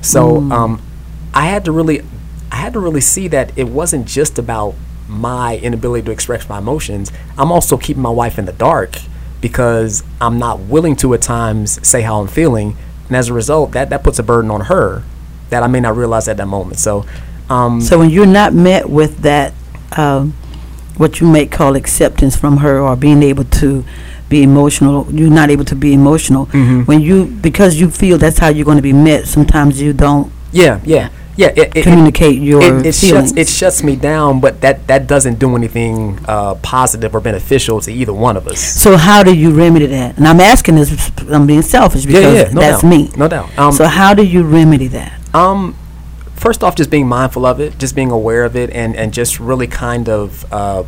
So 0.00 0.38
um, 0.50 0.82
I 1.34 1.46
had 1.46 1.64
to 1.66 1.72
really, 1.72 2.02
had 2.62 2.72
to 2.74 2.80
really 2.80 3.00
see 3.00 3.26
that 3.28 3.52
it 3.56 3.68
wasn't 3.68 4.06
just 4.06 4.38
about 4.38 4.74
my 5.08 5.56
inability 5.58 6.04
to 6.06 6.12
express 6.12 6.48
my 6.48 6.58
emotions. 6.58 7.10
I'm 7.36 7.50
also 7.52 7.76
keeping 7.76 8.02
my 8.02 8.10
wife 8.10 8.38
in 8.38 8.44
the 8.46 8.52
dark 8.52 8.96
because 9.40 10.04
I'm 10.20 10.38
not 10.38 10.60
willing 10.60 10.94
to 10.96 11.12
at 11.14 11.22
times 11.22 11.86
say 11.86 12.02
how 12.02 12.20
I'm 12.20 12.28
feeling, 12.28 12.76
and 13.08 13.16
as 13.16 13.28
a 13.28 13.32
result, 13.34 13.72
that 13.72 13.90
that 13.90 14.02
puts 14.04 14.18
a 14.18 14.22
burden 14.22 14.50
on 14.50 14.62
her 14.62 15.02
that 15.50 15.62
I 15.62 15.66
may 15.66 15.80
not 15.80 15.96
realize 15.96 16.28
at 16.28 16.36
that 16.38 16.46
moment. 16.46 16.78
So, 16.78 17.04
um, 17.50 17.80
So 17.80 17.98
when 17.98 18.08
you're 18.10 18.24
not 18.40 18.54
met 18.54 18.88
with 18.88 19.18
that, 19.18 19.52
um, 19.96 20.32
what 20.96 21.20
you 21.20 21.26
may 21.26 21.44
call 21.46 21.74
acceptance 21.76 22.36
from 22.36 22.58
her, 22.58 22.78
or 22.80 22.96
being 22.96 23.22
able 23.22 23.44
to 23.62 23.84
be 24.28 24.42
emotional, 24.42 25.06
you're 25.12 25.28
not 25.40 25.50
able 25.50 25.64
to 25.66 25.74
be 25.74 25.92
emotional. 25.92 26.46
Mhm. 26.46 26.86
When 26.86 27.00
you 27.00 27.24
because 27.48 27.78
you 27.80 27.90
feel 27.90 28.16
that's 28.18 28.38
how 28.38 28.48
you're 28.48 28.64
going 28.64 28.78
to 28.78 28.88
be 28.92 28.94
met. 28.94 29.26
Sometimes 29.26 29.82
you 29.82 29.92
don't 29.92 30.30
yeah, 30.52 30.78
yeah, 30.84 31.08
yeah. 31.36 31.48
It, 31.56 31.76
it, 31.76 31.82
communicate 31.82 32.38
your 32.40 32.62
it, 32.62 32.86
it 32.86 32.94
feelings. 32.94 33.28
shuts 33.30 33.36
it 33.36 33.48
shuts 33.48 33.82
me 33.82 33.96
down, 33.96 34.40
but 34.40 34.60
that 34.60 34.86
that 34.86 35.06
doesn't 35.06 35.38
do 35.38 35.56
anything 35.56 36.18
uh, 36.26 36.54
positive 36.56 37.14
or 37.14 37.20
beneficial 37.20 37.80
to 37.80 37.92
either 37.92 38.12
one 38.12 38.36
of 38.36 38.46
us. 38.46 38.60
so 38.60 38.96
how 38.96 39.22
do 39.22 39.34
you 39.34 39.50
remedy 39.50 39.86
that? 39.86 40.16
And 40.16 40.26
I'm 40.26 40.40
asking 40.40 40.76
this. 40.76 41.10
I'm 41.30 41.46
being 41.46 41.62
selfish 41.62 42.04
because 42.06 42.24
yeah, 42.24 42.48
yeah, 42.48 42.52
no 42.52 42.60
that's 42.60 42.82
doubt. 42.82 42.88
me. 42.88 43.10
No 43.16 43.28
doubt. 43.28 43.58
Um, 43.58 43.72
so 43.72 43.86
how 43.86 44.14
do 44.14 44.24
you 44.24 44.42
remedy 44.42 44.88
that? 44.88 45.34
Um, 45.34 45.76
first 46.36 46.62
off, 46.62 46.74
just 46.76 46.90
being 46.90 47.08
mindful 47.08 47.46
of 47.46 47.60
it, 47.60 47.78
just 47.78 47.94
being 47.94 48.10
aware 48.10 48.44
of 48.44 48.56
it, 48.56 48.70
and 48.70 48.96
and 48.96 49.12
just 49.12 49.40
really 49.40 49.66
kind 49.66 50.08
of 50.08 50.50
uh, 50.52 50.84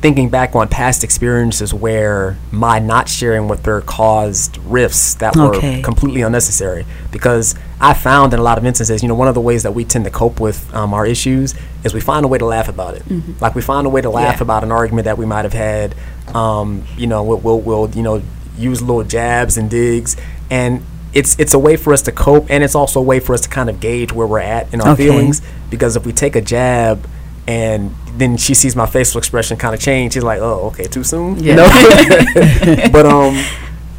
thinking 0.00 0.30
back 0.30 0.54
on 0.56 0.66
past 0.68 1.04
experiences 1.04 1.74
where 1.74 2.36
my 2.50 2.78
not 2.78 3.06
sharing 3.08 3.48
with 3.48 3.66
her 3.66 3.82
caused 3.82 4.56
rifts 4.64 5.14
that 5.16 5.36
Okay. 5.36 5.76
were 5.78 5.82
completely 5.82 6.22
unnecessary. 6.22 6.86
Because 7.12 7.54
I 7.80 7.92
found 7.92 8.32
in 8.32 8.40
a 8.40 8.42
lot 8.42 8.56
of 8.56 8.64
instances, 8.64 9.02
you 9.02 9.08
know, 9.08 9.14
one 9.14 9.28
of 9.28 9.34
the 9.34 9.40
ways 9.42 9.62
that 9.64 9.72
we 9.72 9.84
tend 9.84 10.04
to 10.06 10.10
cope 10.10 10.40
with 10.40 10.72
um, 10.74 10.94
our 10.94 11.04
issues 11.04 11.54
is 11.84 11.92
we 11.92 12.00
find 12.00 12.24
a 12.24 12.28
way 12.28 12.38
to 12.38 12.46
laugh 12.46 12.68
about 12.68 12.94
it. 12.94 13.02
Like 13.42 13.54
we 13.54 13.60
find 13.62 13.86
a 13.86 13.90
way 13.90 14.00
to 14.00 14.08
laugh 14.10 14.36
Yeah. 14.38 14.42
about 14.44 14.64
an 14.64 14.72
argument 14.72 15.04
that 15.04 15.18
we 15.18 15.26
might 15.26 15.44
have 15.44 15.52
had. 15.52 15.94
Um, 16.34 16.84
you 16.96 17.06
know, 17.06 17.22
we'll, 17.22 17.38
we'll, 17.38 17.60
we'll 17.60 17.90
you 17.90 18.02
know 18.02 18.22
use 18.56 18.80
little 18.80 19.04
jabs 19.04 19.56
and 19.56 19.68
digs 19.70 20.16
and. 20.50 20.82
It's, 21.12 21.36
it's 21.40 21.54
a 21.54 21.58
way 21.58 21.76
for 21.76 21.92
us 21.92 22.02
to 22.02 22.12
cope 22.12 22.46
and 22.50 22.62
it's 22.62 22.76
also 22.76 23.00
a 23.00 23.02
way 23.02 23.18
for 23.18 23.34
us 23.34 23.40
to 23.40 23.48
kind 23.48 23.68
of 23.68 23.80
gauge 23.80 24.12
where 24.12 24.28
we're 24.28 24.38
at 24.38 24.72
in 24.72 24.80
our 24.80 24.90
Okay. 24.92 25.06
feelings 25.08 25.42
because 25.68 25.96
if 25.96 26.06
we 26.06 26.12
take 26.12 26.36
a 26.36 26.40
jab 26.40 27.04
and 27.46 27.94
then 28.16 28.36
she 28.36 28.54
sees 28.54 28.76
my 28.76 28.86
facial 28.86 29.18
expression 29.18 29.56
kind 29.56 29.74
of 29.74 29.80
change. 29.80 30.12
She's 30.14 30.22
like 30.22 30.40
oh 30.40 30.66
okay 30.68 30.84
too 30.84 31.04
soon? 31.04 31.38
You 31.42 31.54
Yeah. 31.54 31.56
know 31.56 32.88
but 32.92 33.06
um 33.06 33.42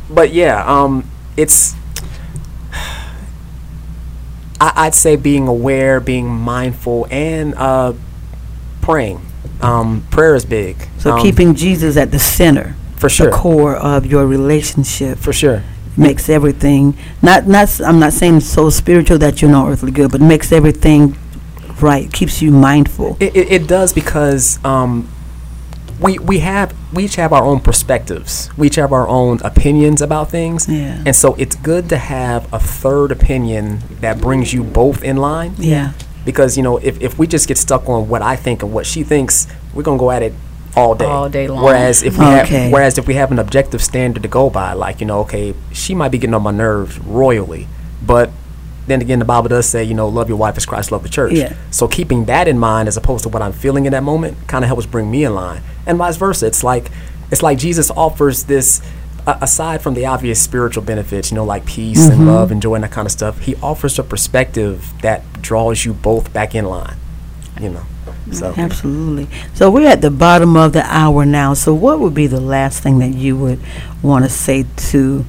but 0.09 0.31
yeah 0.33 0.63
um 0.65 1.09
it's 1.37 1.75
I, 4.59 4.73
i'd 4.85 4.95
say 4.95 5.15
being 5.15 5.47
aware 5.47 5.99
being 5.99 6.27
mindful 6.27 7.07
and 7.09 7.55
uh 7.55 7.93
praying 8.81 9.21
um 9.61 10.03
prayer 10.11 10.35
is 10.35 10.45
big. 10.45 10.75
So 10.97 11.13
Um, 11.13 11.21
keeping 11.21 11.55
Jesus 11.55 11.97
at 11.97 12.11
the 12.11 12.19
center, 12.19 12.75
for 12.97 13.09
sure. 13.09 13.29
the 13.29 13.35
core 13.35 13.75
of 13.75 14.05
your 14.05 14.25
relationship, 14.27 15.17
for 15.19 15.33
sure. 15.33 15.63
makes 15.97 16.29
everything 16.29 16.95
not 17.21 17.47
not. 17.47 17.79
I'm 17.81 17.99
not 17.99 18.13
saying 18.13 18.39
so 18.41 18.69
spiritual 18.69 19.17
that 19.19 19.41
you're 19.41 19.51
not 19.51 19.69
earthly 19.69 19.91
good, 19.91 20.11
but 20.11 20.21
makes 20.21 20.51
everything 20.51 21.15
right. 21.81 22.11
Keeps 22.11 22.41
you 22.41 22.51
mindful. 22.51 23.17
It, 23.19 23.35
it, 23.35 23.51
it 23.51 23.67
does 23.67 23.93
because 23.93 24.63
um, 24.65 25.09
we 25.99 26.17
we 26.19 26.39
have 26.39 26.73
we 26.93 27.05
each 27.05 27.15
have 27.15 27.31
our 27.33 27.43
own 27.43 27.59
perspectives. 27.59 28.49
We 28.57 28.67
each 28.67 28.75
have 28.75 28.91
our 28.91 29.07
own 29.07 29.39
opinions 29.43 30.01
about 30.01 30.29
things. 30.29 30.67
Yeah. 30.67 31.03
And 31.05 31.15
so 31.15 31.35
it's 31.35 31.55
good 31.55 31.89
to 31.89 31.97
have 31.97 32.51
a 32.53 32.59
third 32.59 33.11
opinion 33.11 33.79
that 34.01 34.19
brings 34.19 34.53
you 34.53 34.63
both 34.63 35.03
in 35.03 35.17
line. 35.17 35.53
Yeah. 35.57 35.93
Because 36.25 36.57
you 36.57 36.63
know 36.63 36.77
if, 36.77 36.99
if 37.01 37.17
we 37.19 37.27
just 37.27 37.47
get 37.47 37.57
stuck 37.57 37.87
on 37.87 38.07
what 38.09 38.21
I 38.21 38.35
think 38.35 38.63
and 38.63 38.73
what 38.73 38.85
she 38.85 39.03
thinks, 39.03 39.47
we're 39.73 39.83
gonna 39.83 39.97
go 39.99 40.11
at 40.11 40.21
it 40.23 40.33
all 40.75 40.95
day. 40.95 41.05
All 41.05 41.29
day 41.29 41.47
long. 41.47 41.63
Whereas 41.63 42.01
if 42.03 42.17
we 42.17 42.25
Okay. 42.25 42.63
have 42.63 42.71
whereas 42.71 42.97
if 42.97 43.07
we 43.07 43.15
have 43.15 43.31
an 43.31 43.39
objective 43.39 43.81
standard 43.83 44.23
to 44.23 44.29
go 44.29 44.49
by, 44.49 44.73
like 44.73 45.01
you 45.01 45.05
know, 45.07 45.19
okay, 45.21 45.53
she 45.71 45.93
might 45.95 46.09
be 46.09 46.17
getting 46.17 46.33
on 46.33 46.43
my 46.43 46.51
nerves 46.51 46.97
royally, 46.99 47.67
but 48.05 48.29
then 48.87 49.01
again, 49.01 49.19
the 49.19 49.25
Bible 49.25 49.47
does 49.49 49.67
say, 49.67 49.83
you 49.83 49.93
know, 49.93 50.07
love 50.07 50.27
your 50.27 50.37
wife 50.37 50.57
as 50.57 50.65
Christ 50.65 50.91
loved 50.91 51.05
the 51.05 51.09
church. 51.09 51.33
Yeah. 51.33 51.55
So 51.69 51.87
keeping 51.87 52.25
that 52.25 52.47
in 52.47 52.57
mind 52.57 52.87
as 52.87 52.97
opposed 52.97 53.23
to 53.23 53.29
what 53.29 53.41
I'm 53.41 53.53
feeling 53.53 53.85
in 53.85 53.91
that 53.91 54.03
moment 54.03 54.37
kind 54.47 54.63
of 54.63 54.67
helps 54.67 54.85
bring 54.85 55.09
me 55.11 55.23
in 55.23 55.35
line, 55.35 55.61
and 55.85 55.97
vice 55.97 56.17
versa. 56.17 56.47
It's 56.47 56.63
like 56.63 56.91
it's 57.31 57.43
like 57.43 57.57
Jesus 57.57 57.91
offers 57.91 58.43
this. 58.45 58.81
Uh, 59.27 59.37
aside 59.39 59.83
from 59.83 59.93
the 59.93 60.03
obvious 60.03 60.41
spiritual 60.41 60.81
benefits, 60.81 61.29
you 61.29 61.35
know, 61.35 61.45
like 61.45 61.63
peace 61.63 61.99
Mm-hmm. 61.99 62.11
and 62.21 62.25
love 62.25 62.51
and 62.51 62.59
joy 62.59 62.73
and 62.73 62.83
that 62.83 62.89
kind 62.89 63.05
of 63.05 63.11
stuff, 63.11 63.37
he 63.41 63.55
offers 63.57 63.99
a 63.99 64.03
perspective 64.03 64.91
that 65.03 65.21
draws 65.43 65.85
you 65.85 65.93
both 65.93 66.33
back 66.33 66.55
in 66.55 66.65
line. 66.65 66.95
You 67.59 67.69
know, 67.69 67.83
so 68.31 68.51
Absolutely. 68.57 69.27
So 69.53 69.69
we're 69.69 69.87
at 69.87 70.01
the 70.01 70.09
bottom 70.09 70.57
of 70.57 70.73
the 70.73 70.81
hour 70.91 71.23
now. 71.23 71.53
So 71.53 71.71
what 71.71 71.99
would 71.99 72.15
be 72.15 72.25
the 72.25 72.41
last 72.41 72.81
thing 72.81 72.97
that 72.97 73.13
you 73.13 73.37
would 73.37 73.59
want 74.01 74.25
to 74.25 74.29
say 74.31 74.65
to 74.89 75.23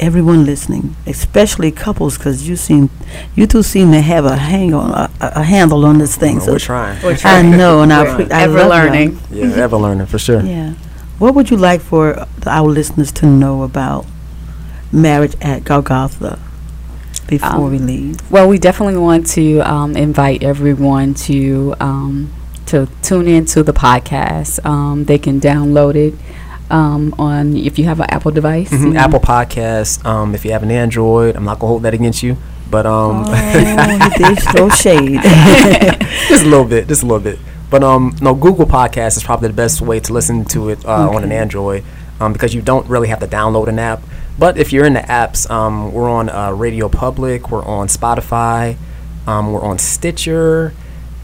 everyone 0.00 0.44
listening, 0.44 0.96
especially 1.06 1.70
couples, 1.70 2.18
because 2.18 2.48
you 2.48 2.56
seem, 2.56 2.90
you 3.36 3.46
two 3.46 3.62
seem 3.62 3.92
to 3.92 4.00
have 4.00 4.24
a 4.24 4.36
hang 4.36 4.74
on 4.74 4.90
a, 4.92 5.10
a 5.20 5.42
handle 5.44 5.84
on 5.84 5.98
this 5.98 6.16
thing. 6.16 6.36
Well, 6.36 6.46
so 6.46 6.52
we're 6.52 7.16
trying. 7.16 7.54
I 7.54 7.56
know, 7.56 7.82
and 7.82 7.92
I, 7.92 8.14
pre- 8.14 8.30
I 8.30 8.42
Ever 8.42 8.54
love 8.54 8.60
y'all. 8.62 8.68
learning. 8.70 9.18
Yeah, 9.30 9.44
ever 9.64 9.76
learning 9.76 10.06
for 10.06 10.18
sure. 10.18 10.40
Yeah. 10.42 10.72
What 11.18 11.34
would 11.34 11.50
you 11.50 11.56
like 11.56 11.80
for 11.80 12.26
our 12.46 12.68
listeners 12.68 13.12
to 13.12 13.26
know 13.26 13.62
about 13.62 14.06
marriage 14.90 15.36
at 15.42 15.64
Golgotha 15.64 16.38
before 17.28 17.50
Um, 17.66 17.70
we 17.70 17.78
leave? 17.78 18.30
Well, 18.30 18.48
we 18.48 18.58
definitely 18.58 18.96
want 18.98 19.26
to 19.28 19.60
um, 19.60 19.96
invite 19.96 20.42
everyone 20.42 21.14
to 21.28 21.74
um, 21.78 22.32
to 22.66 22.88
tune 23.02 23.28
into 23.28 23.62
the 23.62 23.72
podcast. 23.72 24.64
Um, 24.64 25.04
they 25.04 25.18
can 25.18 25.40
download 25.40 25.94
it 25.94 26.14
um, 26.70 27.14
on 27.18 27.56
if 27.56 27.78
you 27.78 27.84
have 27.84 28.00
an 28.00 28.06
Apple 28.10 28.30
device. 28.30 28.70
Mhm, 28.70 28.80
you 28.84 28.90
know. 28.94 29.00
Apple 29.00 29.20
Podcast. 29.20 30.04
Um, 30.04 30.34
if 30.34 30.44
you 30.44 30.52
have 30.52 30.62
an 30.62 30.70
Android, 30.70 31.36
I'm 31.36 31.44
not 31.44 31.58
gonna 31.58 31.68
hold 31.68 31.82
that 31.82 31.94
against 31.94 32.22
you, 32.22 32.36
but 32.70 32.86
um, 32.86 33.24
Oh, 33.26 33.32
he 33.34 34.24
did 34.24 34.38
throw 34.42 34.68
shade. 34.70 35.20
just 36.28 36.44
a 36.44 36.48
little 36.48 36.64
bit, 36.64 36.88
just 36.88 37.02
a 37.02 37.06
little 37.06 37.20
bit. 37.20 37.38
But 37.70 37.82
um, 37.84 38.16
no, 38.20 38.34
Google 38.34 38.66
Podcast 38.66 39.16
is 39.16 39.22
probably 39.22 39.48
the 39.48 39.54
best 39.54 39.80
way 39.80 40.00
to 40.00 40.12
listen 40.12 40.44
to 40.46 40.70
it 40.70 40.84
uh, 40.84 41.08
on 41.10 41.22
an 41.22 41.30
Android, 41.32 41.84
um, 42.20 42.32
because 42.32 42.52
you 42.54 42.62
don't 42.62 42.86
really 42.88 43.08
have 43.08 43.20
to 43.20 43.26
download 43.28 43.68
an 43.68 43.78
app. 43.78 44.02
But 44.38 44.56
if 44.58 44.72
you're 44.72 44.86
in 44.86 44.94
the 44.94 45.00
apps, 45.00 45.48
um, 45.50 45.92
we're 45.92 46.08
on 46.10 46.28
uh, 46.30 46.50
Radio 46.52 46.88
Public, 46.88 47.50
we're 47.50 47.64
on 47.64 47.88
Spotify, 47.88 48.76
um, 49.26 49.52
we're 49.52 49.62
on 49.62 49.78
Stitcher. 49.78 50.72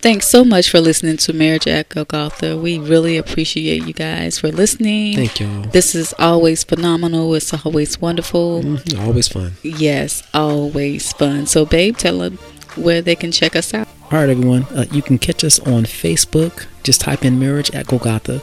Thanks 0.02 0.28
so 0.28 0.46
much 0.46 0.70
for 0.70 0.80
listening 0.80 1.18
to 1.18 1.34
Marriage 1.34 1.68
at 1.68 1.90
Golgotha. 1.90 2.56
We 2.58 2.80
really 2.80 3.18
appreciate 3.18 3.84
you 3.86 3.92
guys 3.94 4.40
for 4.40 4.48
listening. 4.50 5.18
Thank 5.18 5.42
y'all. 5.42 5.64
This 5.64 5.94
is 5.94 6.14
always 6.18 6.64
phenomenal. 6.64 7.36
It's 7.36 7.54
always 7.66 8.00
wonderful. 8.00 8.62
Mhm, 8.64 8.98
Always 9.06 9.28
fun. 9.28 9.58
Yes, 9.62 10.24
always 10.34 11.12
fun. 11.14 11.48
So, 11.48 11.66
babe, 11.66 11.98
tell 11.98 12.20
them 12.20 12.38
where 12.78 13.02
they 13.02 13.16
can 13.16 13.34
check 13.34 13.58
us 13.58 13.74
out. 13.74 13.90
All 14.10 14.20
right, 14.20 14.30
everyone. 14.30 14.64
Uh, 14.74 14.86
you 14.90 15.02
can 15.02 15.18
catch 15.18 15.44
us 15.44 15.60
on 15.60 15.84
Facebook. 15.84 16.66
Just 16.84 17.02
type 17.02 17.26
in 17.26 17.38
Marriage 17.38 17.70
at 17.72 17.88
Golgotha. 17.88 18.42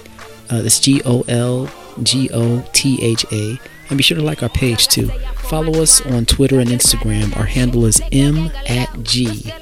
Uh, 0.51 0.61
that's 0.61 0.79
G 0.79 1.01
O 1.07 1.25
L 1.27 1.71
G 2.03 2.29
O 2.35 2.62
T 2.75 2.99
H 3.03 3.25
A. 3.33 3.59
And 3.88 3.96
be 3.96 4.03
sure 4.03 4.16
to 4.16 4.22
like 4.22 4.42
our 4.42 4.49
page 4.49 4.88
too. 4.88 5.09
Follow 5.49 5.81
us 5.81 6.01
on 6.01 6.27
Twitter 6.27 6.59
and 6.59 6.70
Instagram. 6.70 7.37
Our 7.37 7.44
handle 7.46 7.85
is 7.85 8.01
M 8.12 8.51
at 8.66 9.03
G 9.03 9.53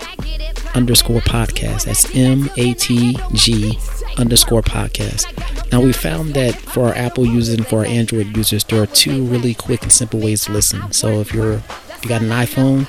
underscore 0.75 1.21
podcast. 1.21 1.85
That's 1.85 2.15
M 2.15 2.51
A 2.57 2.75
T 2.75 3.17
G 3.33 3.79
underscore 4.17 4.63
podcast. 4.63 5.31
Now 5.73 5.81
we 5.81 5.93
found 5.93 6.35
that 6.35 6.55
for 6.55 6.87
our 6.87 6.95
Apple 6.95 7.27
users 7.27 7.55
and 7.55 7.67
for 7.67 7.81
our 7.81 7.85
Android 7.85 8.37
users, 8.37 8.65
there 8.65 8.83
are 8.83 8.87
two 8.87 9.25
really 9.25 9.55
quick 9.55 9.83
and 9.83 9.93
simple 9.93 10.21
ways 10.21 10.45
to 10.45 10.53
listen. 10.53 10.93
So 10.93 11.21
if 11.21 11.33
you're 11.35 11.55
if 11.55 12.01
you 12.03 12.09
got 12.09 12.23
an 12.23 12.29
iPhone 12.29 12.89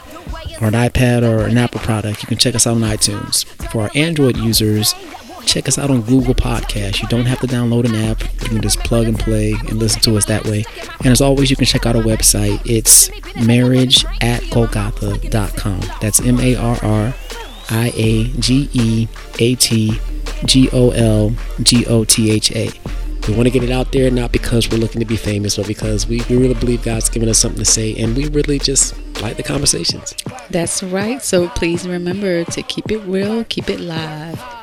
or 0.62 0.68
an 0.68 0.74
iPad 0.74 1.24
or 1.24 1.48
an 1.48 1.58
Apple 1.58 1.82
product, 1.82 2.24
you 2.24 2.28
can 2.28 2.38
check 2.38 2.56
us 2.56 2.66
out 2.66 2.76
on 2.76 2.82
iTunes. 2.82 3.46
For 3.72 3.84
our 3.84 3.92
Android 3.94 4.38
users, 4.38 4.96
check 5.46 5.68
us 5.68 5.78
out 5.78 5.90
on 5.90 6.02
Google 6.02 6.34
Podcasts. 6.34 7.02
You 7.02 7.08
don't 7.08 7.26
have 7.26 7.40
to 7.42 7.48
download 7.48 7.86
an 7.86 7.96
app. 7.96 8.22
You 8.44 8.50
can 8.50 8.62
just 8.62 8.80
plug 8.80 9.08
and 9.08 9.18
play 9.18 9.54
and 9.54 9.74
listen 9.74 10.02
to 10.02 10.18
us 10.18 10.26
that 10.26 10.44
way. 10.46 10.66
And 11.00 11.08
as 11.08 11.22
always, 11.22 11.50
you 11.50 11.56
can 11.56 11.66
check 11.66 11.86
out 11.86 11.96
our 11.96 12.02
website. 12.02 12.62
It's 12.66 13.10
marriage 13.46 14.06
at 14.22 14.42
golgotha.com. 14.50 15.82
That's 16.02 16.20
M 16.20 16.40
A 16.40 16.56
R 16.56 16.78
R 16.84 17.14
I 17.70 17.92
A 17.96 18.26
G 18.40 18.70
E 18.74 19.08
A 19.40 19.56
T 19.56 20.00
G 20.46 20.70
O 20.74 20.92
L 20.92 21.34
G 21.62 21.86
O 21.86 22.04
T 22.04 22.32
H 22.32 22.52
A. 22.52 22.70
We 23.28 23.34
want 23.34 23.48
to 23.48 23.52
get 23.52 23.64
it 23.64 23.72
out 23.72 23.92
there 23.92 24.12
not 24.12 24.32
because 24.32 24.70
we're 24.70 24.78
looking 24.78 25.00
to 25.02 25.06
be 25.06 25.18
famous, 25.18 25.58
but 25.58 25.66
because 25.66 26.08
we, 26.08 26.22
we 26.30 26.38
really 26.38 26.54
believe 26.54 26.84
God's 26.84 27.10
given 27.10 27.28
us 27.28 27.40
something 27.40 27.58
to 27.58 27.66
say 27.66 27.96
and 27.96 28.16
we 28.16 28.28
really 28.28 28.60
just 28.60 28.96
like 29.20 29.36
the 29.36 29.42
conversations. 29.42 30.14
That's 30.52 30.84
right. 30.84 31.24
So, 31.24 31.50
please 31.50 31.88
remember 31.88 32.44
to 32.44 32.62
keep 32.62 32.92
it 32.92 33.00
real, 33.00 33.44
keep 33.46 33.70
it 33.70 33.80
live, 33.80 34.40